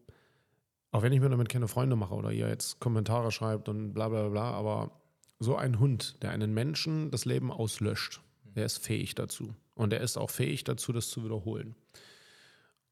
[0.91, 4.07] Auch wenn ich mir damit keine Freunde mache oder ihr jetzt Kommentare schreibt und bla
[4.07, 5.00] bla bla, aber
[5.41, 9.55] so ein Hund, der einen Menschen das Leben auslöscht, der ist fähig dazu.
[9.73, 11.75] Und er ist auch fähig dazu, das zu wiederholen.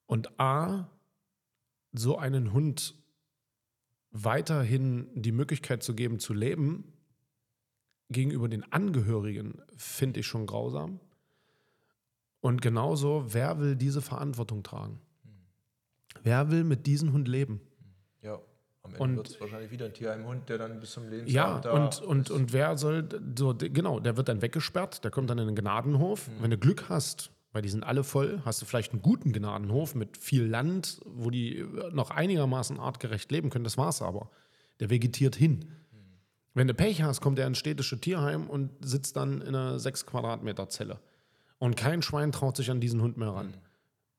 [0.08, 0.90] Und A,
[1.94, 2.96] so einen Hund
[4.10, 6.92] weiterhin die Möglichkeit zu geben, zu leben,
[8.10, 11.00] gegenüber den Angehörigen, finde ich schon grausam.
[12.42, 15.00] Und genauso, wer will diese Verantwortung tragen?
[16.24, 17.62] Wer will mit diesem Hund leben?
[18.24, 18.40] Ja,
[18.84, 22.02] am Ende wird es wahrscheinlich wieder ein Tierheimhund, der dann bis zum Lebensabend Ja, und,
[22.02, 23.08] und, und wer soll,
[23.38, 26.28] so, genau, der wird dann weggesperrt, der kommt dann in den Gnadenhof.
[26.28, 26.44] Mhm.
[26.44, 29.96] Wenn du Glück hast, weil die sind alle voll, hast du vielleicht einen guten Gnadenhof
[29.96, 34.30] mit viel Land, wo die noch einigermaßen artgerecht leben können, das war's aber.
[34.80, 35.66] Der vegetiert hin.
[35.92, 35.98] Mhm.
[36.54, 40.06] Wenn du Pech hast, kommt er ins städtische Tierheim und sitzt dann in einer 6
[40.06, 41.00] Quadratmeter Zelle.
[41.58, 43.48] Und kein Schwein traut sich an diesen Hund mehr ran.
[43.48, 43.54] Mhm.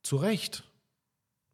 [0.03, 0.65] Zu Recht.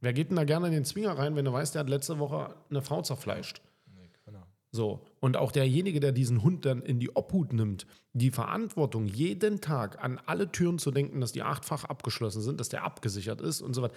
[0.01, 2.18] Wer geht denn da gerne in den Zwinger rein, wenn du weißt, der hat letzte
[2.18, 3.62] Woche eine Frau zerfleischt?
[3.94, 4.42] Nee, genau.
[4.70, 5.05] So.
[5.20, 10.03] Und auch derjenige, der diesen Hund dann in die Obhut nimmt, die Verantwortung, jeden Tag
[10.03, 13.74] an alle Türen zu denken, dass die achtfach abgeschlossen sind, dass der abgesichert ist und
[13.74, 13.94] so weiter.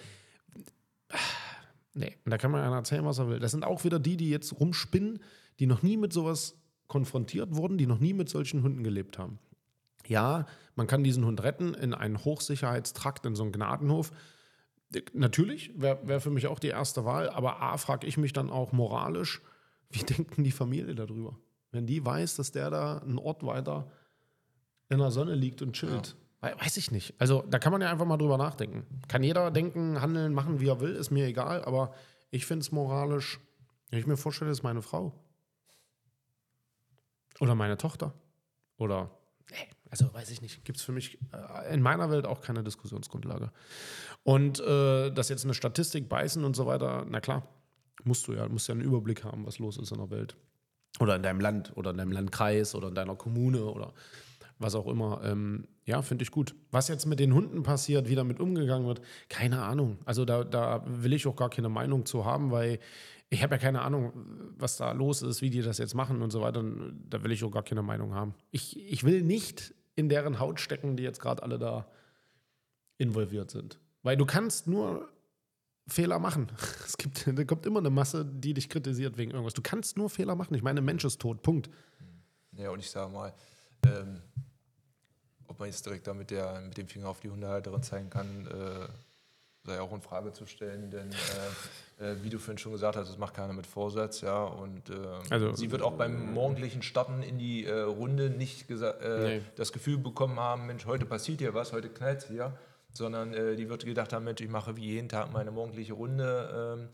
[1.92, 3.40] Nee, und da kann man einer erzählen, was er will.
[3.40, 5.18] Das sind auch wieder die, die jetzt rumspinnen,
[5.58, 9.38] die noch nie mit sowas konfrontiert wurden, die noch nie mit solchen Hunden gelebt haben.
[10.06, 14.12] Ja, man kann diesen Hund retten in einen Hochsicherheitstrakt, in so einen Gnadenhof.
[15.12, 18.50] Natürlich, wäre wär für mich auch die erste Wahl, aber A, frage ich mich dann
[18.50, 19.40] auch moralisch,
[19.90, 21.38] wie denkt denn die Familie darüber?
[21.72, 23.90] Wenn die weiß, dass der da einen Ort weiter
[24.88, 26.16] in der Sonne liegt und chillt.
[26.42, 26.60] Ja.
[26.60, 27.14] Weiß ich nicht.
[27.18, 28.86] Also da kann man ja einfach mal drüber nachdenken.
[29.08, 31.92] Kann jeder denken, handeln, machen, wie er will, ist mir egal, aber
[32.30, 33.38] ich finde es moralisch,
[33.90, 35.12] wenn ich mir vorstelle, ist meine Frau.
[37.40, 38.14] Oder meine Tochter.
[38.78, 39.10] Oder,
[39.50, 42.62] nee, also weiß ich nicht, gibt es für mich äh, in meiner Welt auch keine
[42.62, 43.50] Diskussionsgrundlage.
[44.22, 47.48] Und äh, dass jetzt eine Statistik beißen und so weiter, na klar,
[48.04, 50.36] musst du ja, musst ja einen Überblick haben, was los ist in der Welt.
[50.98, 53.92] Oder in deinem Land oder in deinem Landkreis oder in deiner Kommune oder
[54.58, 55.22] was auch immer.
[55.24, 56.54] Ähm, ja, finde ich gut.
[56.70, 59.98] Was jetzt mit den Hunden passiert, wie damit umgegangen wird, keine Ahnung.
[60.04, 62.78] Also da, da will ich auch gar keine Meinung zu haben, weil
[63.30, 64.12] ich habe ja keine Ahnung,
[64.58, 66.64] was da los ist, wie die das jetzt machen und so weiter.
[67.08, 68.34] Da will ich auch gar keine Meinung haben.
[68.50, 71.86] Ich, ich will nicht in deren Haut stecken, die jetzt gerade alle da
[72.98, 73.78] involviert sind.
[74.02, 75.08] Weil du kannst nur
[75.86, 76.50] Fehler machen.
[76.86, 79.54] Es gibt, da kommt immer eine Masse, die dich kritisiert wegen irgendwas.
[79.54, 80.54] Du kannst nur Fehler machen.
[80.54, 81.42] Ich meine, ein Mensch ist tot.
[81.42, 81.70] Punkt.
[82.52, 83.32] Ja, und ich sage mal,
[83.86, 84.20] ähm,
[85.46, 88.46] ob man jetzt direkt da mit, der, mit dem Finger auf die Hundehalterin zeigen kann,
[88.46, 88.88] äh,
[89.64, 93.08] sei auch in Frage zu stellen, denn äh, äh, wie du vorhin schon gesagt hast,
[93.08, 94.44] das macht keiner mit Vorsatz, ja.
[94.44, 94.94] Und äh,
[95.28, 98.92] also, sie wird auch beim morgendlichen Starten in die äh, Runde nicht äh,
[99.22, 99.42] nee.
[99.56, 102.56] das Gefühl bekommen haben, Mensch, heute passiert hier was, heute knallt hier,
[102.92, 106.78] sondern äh, die wird gedacht haben, Mensch, ich mache wie jeden Tag meine morgendliche Runde
[106.78, 106.88] ähm,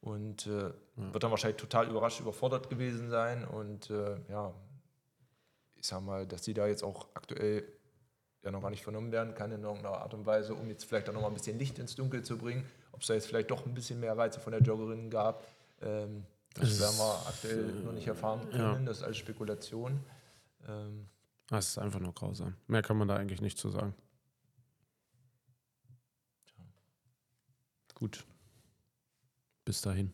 [0.00, 0.72] und ja.
[0.96, 3.92] wird dann wahrscheinlich total überrascht, überfordert gewesen sein und
[4.28, 4.52] ja,
[5.76, 7.64] ich sag mal, dass sie da jetzt auch aktuell
[8.42, 11.08] ja noch gar nicht vernommen werden kann in irgendeiner Art und Weise, um jetzt vielleicht
[11.08, 12.66] auch noch mal ein bisschen Licht ins Dunkel zu bringen.
[12.92, 15.46] Ob es da jetzt vielleicht doch ein bisschen mehr Reize von der Joggerin gab,
[15.80, 16.24] ähm,
[16.54, 18.58] das, das werden wir aktuell äh, noch nicht erfahren können.
[18.58, 18.78] Ja.
[18.80, 20.00] Das ist alles Spekulation.
[20.68, 21.08] Ähm,
[21.48, 22.56] das ist einfach nur grausam.
[22.66, 23.94] Mehr kann man da eigentlich nicht zu sagen.
[27.94, 28.24] Gut.
[29.64, 30.12] Bis dahin.